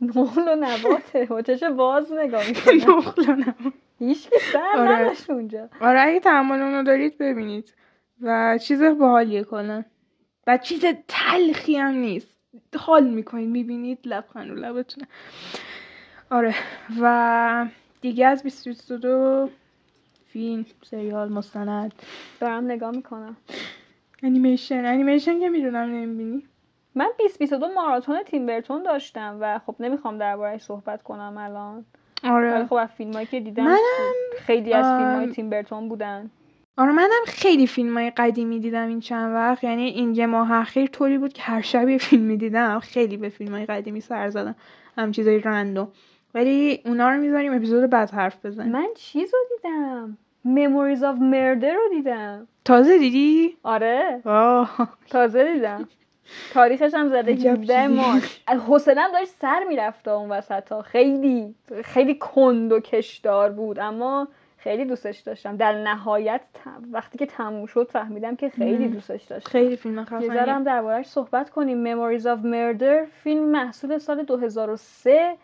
[0.01, 1.24] نقل و نباته.
[1.24, 2.77] با چش باز نگاه می‌کنم.
[3.41, 4.99] نقل هیچ که سر آره.
[4.99, 5.68] نداشت اونجا.
[5.81, 7.74] آره اگه تحمل اونو دارید ببینید.
[8.22, 9.85] و چیز باحالیه کلا.
[10.47, 12.29] و چیز تلخی هم نیست.
[12.79, 15.07] حال می‌کنید می‌بینید لبخند رو لبتونه
[16.31, 16.55] آره.
[17.01, 17.66] و
[18.01, 19.51] دیگه از 2022
[20.27, 21.95] فیلم سریال مستند.
[22.41, 23.37] دارم نگاه می‌کنم.
[24.22, 24.84] انیمیشن.
[24.84, 26.42] انیمیشن که می‌دونم نمی‌بینی.
[26.94, 31.84] من 2022 ماراتون تیم برتون داشتم و خب نمی‌خوام دربارهش صحبت کنم الان.
[32.24, 33.78] ولی آره خب از فیلمایی که دیدم منم،
[34.38, 36.30] خیلی از آم، فیلم های تیم برتون بودن.
[36.76, 39.64] آره منم خیلی فیلم های قدیمی دیدم این چند وقت.
[39.64, 42.80] یعنی این یه ماه اخیر طوری بود که هر شب یه فیلم می‌دیدم.
[42.80, 44.54] خیلی به فیلم های قدیمی سر زدم.
[44.98, 45.88] هم چیزای رندوم.
[46.34, 48.72] ولی اونا رو می‌ذاریم اپیزود بعد حرف بزنیم.
[48.72, 52.48] من چیز رو دیدم؟ Memories of Murder رو دیدم.
[52.66, 54.20] تازه دیدی؟ آره.
[54.24, 54.88] آه.
[55.10, 55.88] تازه دیدم.
[56.52, 57.86] تاریخش هم زده عجب 17 چیزی.
[57.86, 60.82] مارچ حوصله‌ام داشت سر می‌رفت اون وسط ها.
[60.82, 61.54] خیلی
[61.84, 65.56] خیلی کند و کشدار بود اما خیلی دوستش داشتم.
[65.56, 66.40] در نهایت
[66.92, 68.88] وقتی که تموم شد فهمیدم که خیلی.
[68.88, 69.50] دوستش داشتم.
[69.50, 70.26] خیلی فیلم خفنی.
[70.26, 71.84] ذره هم دربارهش صحبت کنیم.
[71.84, 73.10] Memories of Murder.
[73.22, 75.36] فیلم محصول سال 2003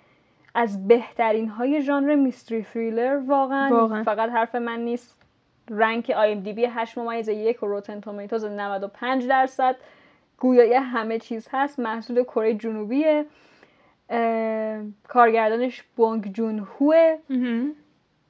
[0.54, 3.70] از بهترین های ژانر mystery thriller واقعا.
[3.70, 4.02] واقعا.
[4.02, 5.21] فقط حرف من نیست.
[5.70, 9.76] rank IMDb 8 ممیز یک و Rotten Tomatoes 95 درصد.
[10.38, 11.80] گویای همه چیز هست.
[11.80, 13.24] محصول کره جنوبیه.
[15.08, 17.16] کارگردانش بونگ جون هوه.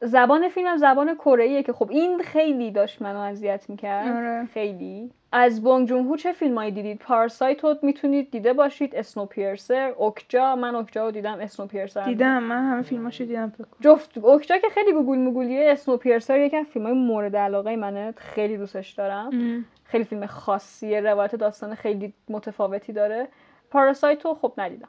[0.00, 4.16] زبان فیلم هم زبان کره که خب این خیلی داشت منو اذیت می‌کرد.
[4.16, 4.48] آره.
[4.54, 5.10] خیلی.
[5.32, 10.74] از بونگ جون هو چه فیلمایی دیدید؟ Parasite رو می‌تونید دیده باشید Snowpiercer Okja من
[10.74, 13.80] Okja رو دیدم Snowpiercer دیدم من همه فیلماشو دیدم فکر کنم.
[13.80, 18.14] جفت اوکجا که خیلی گوگل مگولیه اسنو پیرسر یکی از فیلم های مورد علاقه منه
[18.16, 19.28] خیلی دوستش دارم.
[19.32, 19.64] مم.
[19.84, 23.28] خیلی فیلم خاصیه روایت داستان خیلی متفاوتی داره.
[23.70, 24.88] پاراسایت رو خب ندیدم.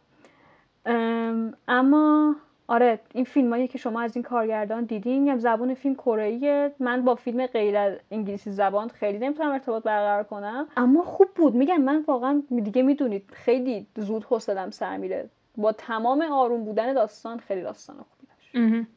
[0.85, 2.35] ام، اما
[2.67, 7.15] آره این فیلمایی که شما از این کارگردان دیدین یا زبان فیلم کره من با
[7.15, 10.67] فیلم غیر از انگلیسی زبان خیلی نمی‌تونم ارتباط برقرار کنم.
[10.77, 11.55] اما خوب بود.
[11.55, 15.29] میگم من واقعا دیگه می‌دونید خیلی زود حوصلم سر میره.
[15.57, 18.87] با تمام آروم بودن داستان خیلی داستان خوبی داشت.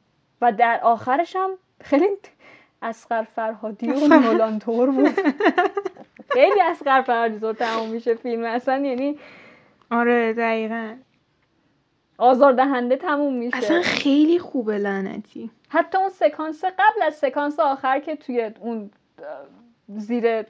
[0.41, 1.51] و در آخرش هم
[1.81, 2.09] خیلی
[2.83, 4.19] اسقر فرهادی و اسقر.
[4.19, 5.21] نولان تور بود.
[6.31, 8.45] خیلی اسقر فرهادی تموم میشه فیلم.
[8.45, 9.19] اصلا یعنی
[9.91, 10.95] آره دقیقا.
[12.19, 13.57] آزاردهنده تموم میشه.
[13.57, 15.51] اصلا خیلی خوبه لعنتی.
[15.69, 18.91] حتی اون سکانس قبل از سکانس آخر که توی اون
[19.89, 20.45] زیر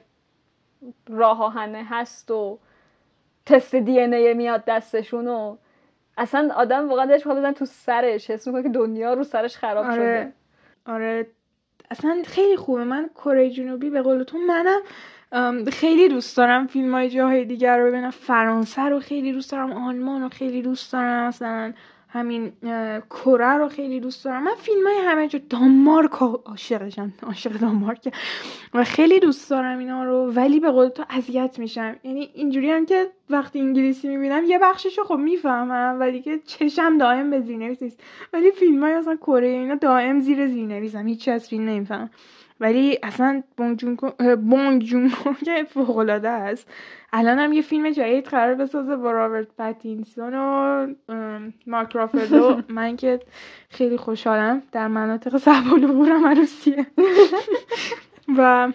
[1.09, 2.59] راه آهنه هست و
[3.45, 5.57] تست دی ان میاد دستشون و
[6.17, 8.31] اصلا آدم واقعا دلش بزنه تو سرش.
[8.31, 9.95] حس می‌کنه که دنیا رو سرش خراب آره.
[9.95, 10.33] شده.
[10.85, 11.27] آره.
[11.91, 12.83] اصلا خیلی خوبه.
[12.83, 14.81] من کره جنوبی به قول تو منم
[15.71, 18.11] خیلی دوست دارم فیلم های جاهای دیگر رو ببینم.
[18.11, 21.73] فرانسه رو خیلی دوست دارم آلمان رو خیلی دوست دارم مثلا
[22.09, 22.51] همین
[23.09, 24.43] کره رو خیلی دوست دارم.
[24.43, 26.11] من فیلم های همه جا دانمارک
[26.45, 28.13] عاشقشم عاشق دانمارک.
[28.73, 31.95] و خیلی دوست دارم اینا رو ولی به قول تو اذیت میشم.
[32.03, 36.97] یعنی اینجوری هم که وقتی انگلیسی می‌بینم یه بخشش رو خب می‌فهمم ولی که چشم
[36.97, 37.99] دائم به زیرنویس نیست.
[38.33, 42.09] ولی فیلم های اصلا کره اینا دائم زیر زیرنویسم هیچ از فیلم نمی‌فهمم.
[42.59, 45.11] ولی اصلا بونگ جون
[45.45, 46.67] که فوق العاده است.
[47.13, 50.87] الان هم یه فیلم جدید قرار بسازه با رابرت پتینسون و
[51.67, 52.61] مارک رافلو.
[52.69, 53.19] من که
[53.69, 54.63] خیلی خوشحالم.
[54.71, 56.87] در مناطق سبال بورم عروسیه.
[58.37, 58.71] و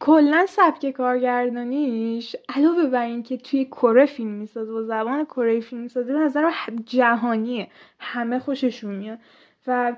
[0.00, 6.12] کلا سبک کارگردانیش علاوه بر اینکه توی کره فیلم می‌سازه و زبان کره فیلم می‌سازه
[6.12, 6.50] به نظر
[6.84, 7.68] جهانیه.
[8.00, 9.18] همه خوششون میاد.
[9.66, 9.96] و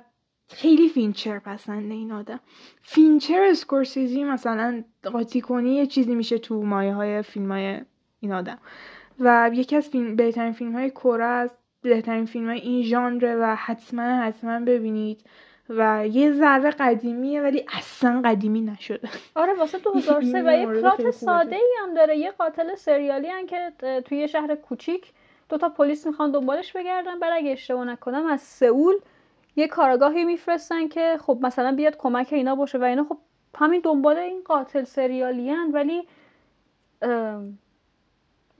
[0.49, 2.41] خیلی فینچر پسنده این آدم.
[2.83, 7.81] فینچر اسکورسیزی مثلا قاطی کنی یه چیزی میشه تو مایه های فیلم های
[8.21, 8.59] این آدم.
[9.21, 13.55] و یکی از فیلم بهترین فیلم های کره است بهترین فیلم های این ژانر و
[13.55, 15.25] حتما حتما ببینید.
[15.71, 19.09] و یه ذره قدیمیه ولی اصلا قدیمی نشده.
[19.35, 22.19] آره واسه 2003 و یه پلات ساده ای هم داره.
[22.19, 23.73] یه قاتل سریالی هم که
[24.05, 25.13] توی یه شهر کوچیک
[25.49, 27.19] دوتا پلیس می‌خوان دنبالش بگردن.
[27.19, 28.95] بعد اگه اشتباه نکنم از سئول
[29.59, 33.19] یه کارگاهی میفرستن که خب مثلا بیاد کمک اینا باشه و اینا خب
[33.55, 36.03] همین دنبال این قاتل سریالی هن ولی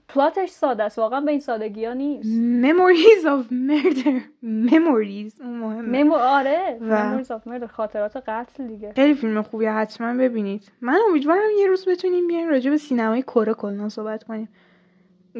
[0.07, 0.99] پلاتش ساده است.
[0.99, 2.29] واقعا به این سادگی ها نیست.
[2.63, 4.21] Memories of Murder.
[4.43, 5.45] Memories.
[5.45, 6.15] مهمه.
[6.15, 7.21] آره و...
[7.21, 7.71] Memories of Murder.
[7.71, 8.93] خاطرات قتل دیگه.
[8.93, 10.71] خیلی فیلم خوبیه حتما ببینید.
[10.81, 14.49] من امیدوارم یه روز بتونیم بیایم راجع به سینمای کره کلا صحبت کنیم.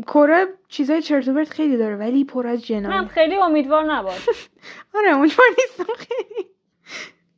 [0.02, 4.30] کره چیزای چرت خیلی داره ولی پر از جنایت من خیلی امیدوار نباش.
[4.96, 6.50] آره امیدوار نیستم خیلی.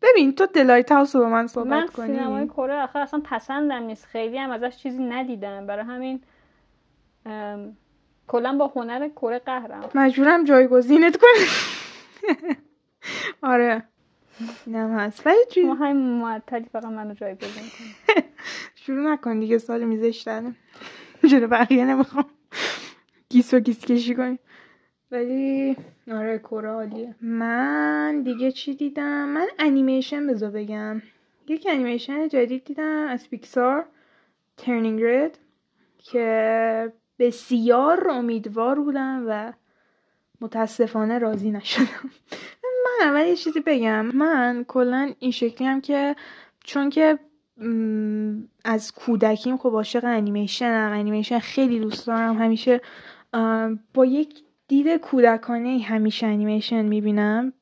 [0.01, 2.11] ببین تو دلایت هاوس رو با من صحبت من کنی.
[2.11, 4.05] من سینمای کره آخه اصلا پسندم نیست.
[4.05, 5.67] خیلی هم ازش چیزی ندیدم.
[5.67, 6.21] برای همین
[8.27, 9.89] کلا با هنر کره قهرم.
[9.95, 11.47] مجبورم جایگزینت کنم.
[13.51, 13.83] آره.
[14.65, 15.27] اینم هست.
[15.27, 18.21] ولی چی؟ ما همین معطلی فقط منو جایگزین کن
[18.85, 20.55] شروع نکن دیگه سال میزش دادم
[21.27, 22.25] جلو بقیه نمی‌خوام
[23.31, 24.39] گیس و گیس کشی کنیم
[25.11, 25.77] ولی
[26.11, 27.15] آره کره عالیه.
[27.21, 31.01] من دیگه چی دیدم؟ من انیمیشن بذار بگم.
[31.47, 33.85] یک انیمیشن جدید دیدم از پیکسار
[34.57, 35.37] ترنینگ رد
[35.97, 39.53] که بسیار امیدوار بودم و
[40.41, 41.85] متاسفانه راضی نشدم.
[42.85, 44.05] من اول یه چیزی بگم.
[44.05, 46.15] من کلا این شکلی هم که
[46.63, 47.19] چون که
[48.65, 52.37] از کودکیم خب عاشق انیمیشنم انیمیشن خیلی دوست دارم.
[52.37, 52.81] همیشه
[53.93, 57.53] با یک دید کودکانه همیشه انیمیشن می‌بینم.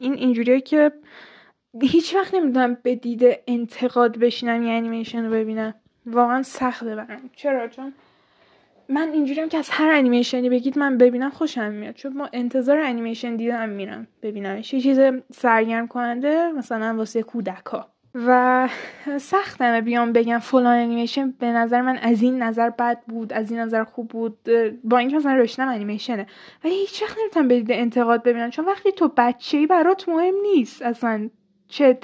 [0.00, 0.92] این اینجوریه که
[1.82, 5.74] هیچ وقت نمی‌دونم به دید انتقاد بشینم یه انیمیشن رو ببینم.
[6.06, 7.92] واقعا سخته برم چرا؟ چون
[8.88, 11.94] من اینجوریم که از هر انیمیشنی بگید من ببینم خوشم میاد.
[11.94, 15.00] چون ما انتظار انیمیشن دیدم میرم ببینم یه چیز
[15.32, 18.68] سرگرم کننده مثلا واسه کودک ها و
[19.20, 23.60] سختمه بیام بگم فلان انیمیشن به نظر من از این نظر بد بود از این
[23.60, 24.38] نظر خوب بود.
[24.84, 26.26] با اینکه مثلا رشتم انیمیشنه
[26.64, 28.50] ولی هیچ وقت نمی‌تونم به انتقاد ببینم.
[28.50, 31.30] چون وقتی تو بچه ای برات مهم نیست اصلا
[31.68, 31.98] چه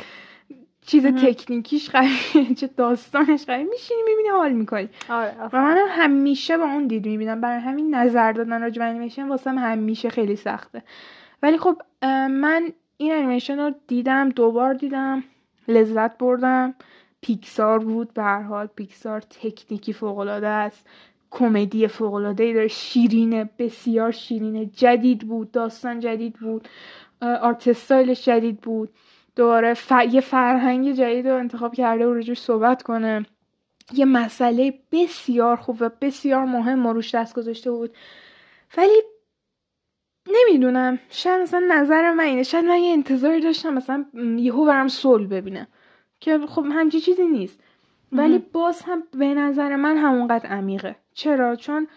[0.86, 3.64] چیز تکنیکیش قویه چه داستانش قویه.
[3.64, 4.88] میشینی می‌بینی حال می‌کنی.
[5.08, 7.40] آره و منم همیشه با اون دید می‌بینم.
[7.40, 10.82] برای همین نظر دادن راجع به انیمیشن واسم همیشه خیلی سخته.
[11.42, 11.82] ولی خب
[12.30, 15.24] من این انیمیشن رو دیدم دوبار دیدم.
[15.68, 16.74] لذت بردم.
[17.20, 18.14] پیکسار بود.
[18.14, 20.86] به هر حال پیکسار تکنیکی فوق العاده است.
[21.30, 22.68] کمدی فوق العاده ای داره.
[22.68, 25.50] شیرینه بسیار شیرینه جدید بود.
[25.52, 26.68] داستان جدید بود.
[27.20, 28.90] آرتستایلش جدید بود.
[29.36, 29.92] دوباره ف...
[30.10, 33.26] یه فرهنگ جدید رو انتخاب کرده و رجوش صحبت کنه.
[33.92, 37.94] یه مسئله بسیار خوب و بسیار مهم و روش دست گذاشته بود.
[38.76, 39.02] ولی
[40.32, 40.98] نمی‌دونم.
[41.10, 42.42] شاید مثلا نظر من اینه.
[42.42, 45.66] شاید من یه انتظاری داشتم مثلا یهو برم سول ببینم.
[46.20, 47.60] که خب همچی چیزی نیست.
[48.12, 50.96] ولی باز هم به نظر من همونقدر عمیقه.
[51.14, 51.88] چرا؟ چون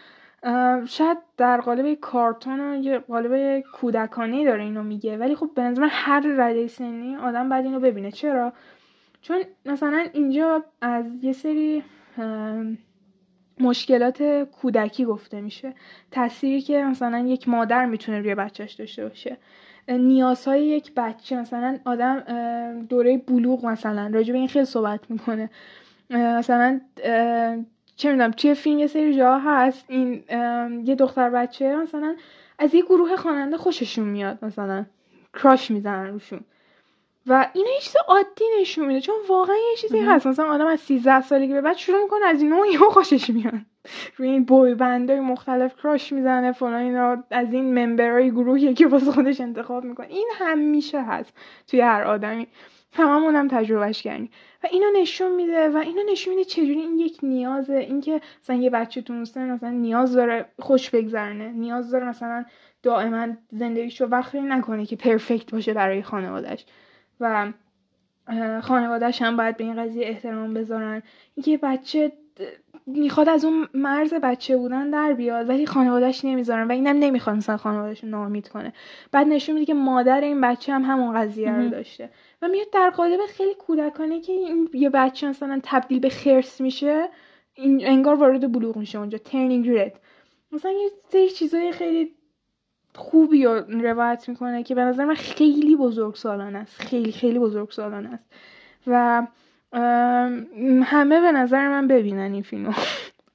[0.85, 5.17] شاید در قالب کارتون و یه قالب کودکانه داره اینو میگه.
[5.17, 8.11] ولی خب به نظر من هر رده سنی آدم بعد اینو ببینه.
[8.11, 8.53] چرا؟
[9.21, 11.83] چون مثلا اینجا از یه سری
[13.59, 14.23] مشکلات
[14.61, 15.73] کودکی گفته میشه.
[16.11, 19.37] تأثیری که مثلا یک مادر می‌تونه روی بچهش داشته باشه.
[19.87, 22.19] نیازهای یک بچه مثلا آدم
[22.89, 25.49] دوره بلوغ مثلا راجع به این خیلی صحبت می‌کنه.
[26.09, 26.81] مثلا
[27.95, 30.23] چه می‌دونم توی فیلم یه سری جا هست این
[30.85, 32.15] یه دختر بچه مثلا
[32.59, 34.85] از یه گروه خواننده خوششون میاد مثلا
[35.33, 36.41] کراش می‌زنن روشون.
[37.27, 39.01] و این یه چیز عادی نشون میده.
[39.01, 40.27] چون واقعا یه چیزی هست.
[40.27, 43.53] مثلا آدم از 13 سالگی به بعد شروع می‌کنه از این یهو خوشش میاد.
[44.15, 49.11] روی این بوی بندای مختلف کراش می‌زنه فلان اینا از این ممبرای گروهی که واسه
[49.11, 50.07] خودش انتخاب می‌کنه.
[50.07, 51.33] این همیشه هست
[51.67, 52.47] توی هر آدمی.
[52.95, 54.29] هممون هم تجربهش کردیم.
[54.63, 57.73] و اینو نشون میده و اینو نشون میده چجوری این یک نیازه.
[57.73, 62.45] اینکه مثلا یه بچه تو مثلا نیاز داره خوش بگذرنه نیاز داره مثلا
[62.83, 66.65] دائما زندگیشو وقتی نکنه که پرفکت باشه برای خانوادش
[67.19, 67.53] و
[68.61, 71.03] خانوادهش هم باید به این قضیه احترام بذارن.
[71.35, 72.11] اینکه بچه
[72.85, 77.57] می‌خواد از اون مرز بچه بودن در بیاد ولی خانوادهش نمی‌ذارن و اینم نمی‌خواد مثلا
[77.57, 78.73] خانوادهش نامید کنه.
[79.11, 82.09] بعد نشون میده که مادر این بچه هم همون قضیه رو داشته.
[82.41, 87.09] و میاد در قالب خیلی کودکانه که این یه بچه مثلا تبدیل به خرس میشه
[87.53, 89.99] این انگار وارد بلوغ میشه اونجا ترنینگ رد
[90.51, 92.11] مثلا یه سری چیزای خیلی
[92.95, 96.81] خوبی رو روایت می‌کنه که به نظر من خیلی بزرگ سالان است.
[96.81, 98.25] خیلی خیلی بزرگ سالان است.
[98.87, 99.27] و
[100.83, 102.73] همه به نظر من ببینن این فیلمو.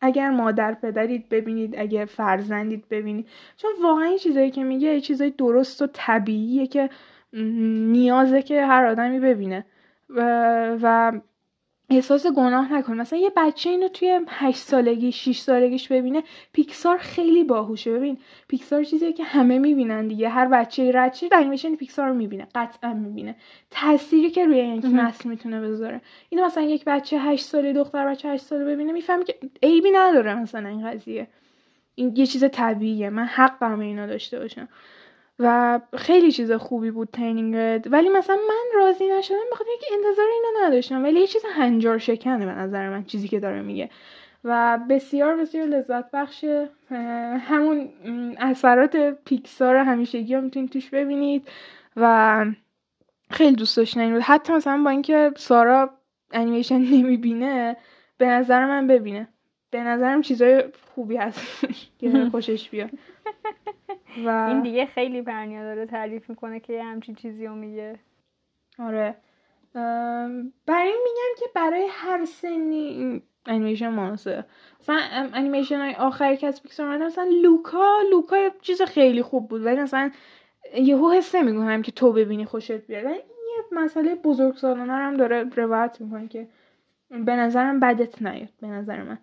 [0.01, 3.29] اگر مادر پدرید ببینید اگر فرزندید ببینید.
[3.57, 6.91] چون واقعا این چیزایی که میگه یه چیزای درست و طبیعیه که
[7.93, 9.65] نیازه که هر آدمی ببینه.
[10.09, 10.21] و,
[10.83, 11.13] و
[11.91, 12.97] احساس گناه نکن.
[13.01, 16.23] مثلا یه بچه اینو توی 8 سالگی 6 سالگیش ببینه
[16.53, 17.93] پیکسار خیلی باهوشه.
[17.93, 18.19] ببین
[18.49, 20.29] پیکسار چیزیه که همه می‌بینن دیگه.
[20.29, 23.37] هر بچه رچه انیمیشن پیکسار رو می‌بینه قطعا می‌بینه.
[23.71, 26.01] تأثیری که روی این نسل می‌تونه بذاره.
[26.29, 30.35] اینو مثلا یک بچه 8 ساله دختر بچه 8 ساله ببینه می‌فهمه که عیبی نداره
[30.35, 31.29] مثلا این قضیه.
[31.95, 33.11] این یه چیز طبیعیه.
[33.11, 34.69] من حقم اینا داشته باشم.
[35.39, 40.67] و خیلی چیز خوبی بود ترنینگ ولی مثلا من راضی نشدم بخاطر اینکه انتظار اینو
[40.67, 41.03] نداشتم.
[41.05, 43.91] ولی یه چیز هنجار شکنه به نظر من چیزی که داره میگه.
[44.45, 46.69] و بسیار بسیار لذت بخشه
[47.41, 47.89] همون
[48.39, 51.49] اثرات پیکسار همیشگی رو می‌تونید توش ببینید.
[51.97, 52.45] و
[53.31, 55.91] خیلی دوست داشتنی بود حتی مثلا با اینکه سارا
[56.33, 57.77] انیمیشن نمی‌بینه
[58.19, 59.29] به نظر من ببینه.
[59.71, 60.65] به نظرم چیزای
[60.95, 61.67] خوبی هست
[61.99, 62.91] که خوشش بیاد.
[64.27, 67.99] و این دیگه خیلی برنیا داره تعریف می‌کنه که یه همچین چیزی رو میگه.
[68.79, 69.17] آره.
[70.67, 74.45] برای میگم که برای هر سنی انیمیشن مناسبه
[74.81, 75.01] مثلا
[75.35, 79.65] انیمیشن های آخری که از پیکسار مثلا لوکا لوکا چیز خیلی خوب بود.
[79.65, 80.11] ولی مثلا
[80.75, 83.07] یهو حس نمی‌کنم که تو ببینی خوشت بیاد.
[83.07, 86.49] این یه مسئله بزرگ سالانه هم داره روایت می‌کنه که
[87.11, 89.19] به نظرم بدت نیاد به نظر من.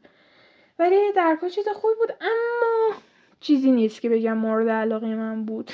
[0.79, 2.11] ولی در چیز خوبی بود.
[2.21, 2.95] اما
[3.39, 5.71] چیزی نیست که بگم مورد علاقه من بود.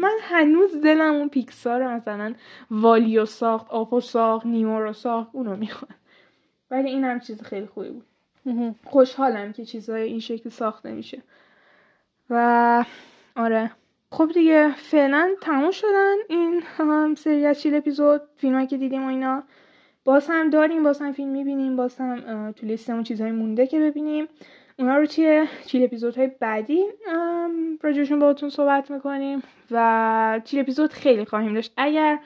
[0.00, 2.34] من هنوز دلم اون پیکسار مثلا
[2.70, 5.90] والیو ساخت آپو ساخت نیمو رو ساخت اونو می‌خواد
[6.70, 8.04] ولی این هم چیز خیلی خوبی بود.
[8.84, 11.22] خوشحالم که چیزهای این شکل ساخته میشه.
[12.30, 12.84] و
[13.36, 13.70] آره.
[14.10, 19.08] خب دیگه فعلا تموم شدن این هم سری از چیل اپیزود فیلم که دیدیم و
[19.08, 19.42] اینا.
[20.04, 24.28] باز هم داریم باز هم فیلم می‌بینیم باز هم تو لیستمون چیزهای مونده که ببینیم.
[24.78, 26.84] اونا رو توی چیل اپیزودهای بعدی
[27.82, 31.72] راجعشون باهاتون صحبت می‌کنیم و چیل اپیزود خیلی خواهیم داشت.
[31.76, 32.18] اگر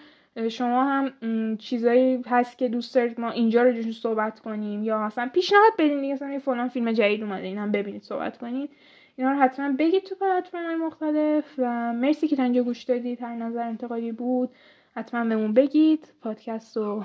[0.48, 1.12] شما هم
[1.57, 6.14] چیزایی هست که دوست دارید ما اینجا راجعشون صحبت کنیم یا مثلا پیشنهاد بدین دیگه
[6.14, 8.70] مثلا فلان فیلم جدید اومده این هم ببینید صحبت کنید.
[9.16, 13.22] اینا رو حتما بگید تو پلتفرم‌های مختلف و مرسی که تا اینجا گوش دادید.
[13.22, 14.50] هر نظر انتقادی بود
[14.96, 16.12] حتما بهمون بگید.
[16.22, 17.05] پادکست رو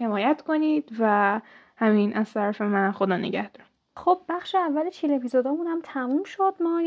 [0.00, 1.40] حمایت کنید و
[1.76, 3.71] همین از طرف من خدا نگهدار.
[3.96, 6.54] خب بخش اول چیل اپیزودامون هم تموم شد.
[6.60, 6.82] ما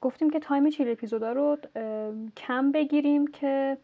[0.00, 1.58] گفتیم که تایم چیل اپیزودا رو
[2.36, 3.78] کم بگیریم که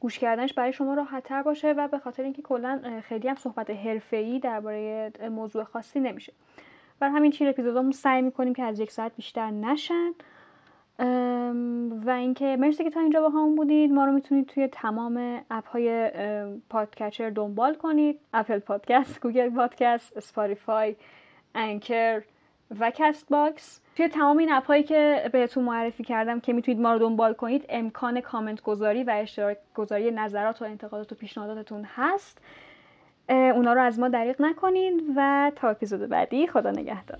[0.00, 3.70] گوش کردنش برای شما راحت تر باشه و به خاطر اینکه کلا خیلی هم صحبت
[3.70, 6.32] حرفه‌ای درباره موضوع خاصی نمیشه.
[7.00, 10.12] بر همین چیل اپیزودامون سعی می‌کنیم که از یک ساعت بیشتر نشن.
[12.06, 13.92] و اینکه مرسی که تا اینجا با هم بودید.
[13.92, 16.10] ما رو می‌تونید توی تمام اپ های
[16.70, 18.20] podcatcher دنبال کنید.
[18.34, 20.96] Apple Podcast Google Podcast Spotify
[21.54, 22.22] Anchor
[22.80, 26.98] و Castbox توی تمام این اپ هایی که بهتون معرفی کردم که می‌تونید ما رو
[26.98, 32.38] دنبال کنید امکان کامنت گذاری و اشتراک گذاری نظرات و انتقادات و پیشنهاداتتون هست.
[33.28, 37.18] اونا رو از ما دریغ نکنید و تا اپیزود بعدی خدا نگهدار.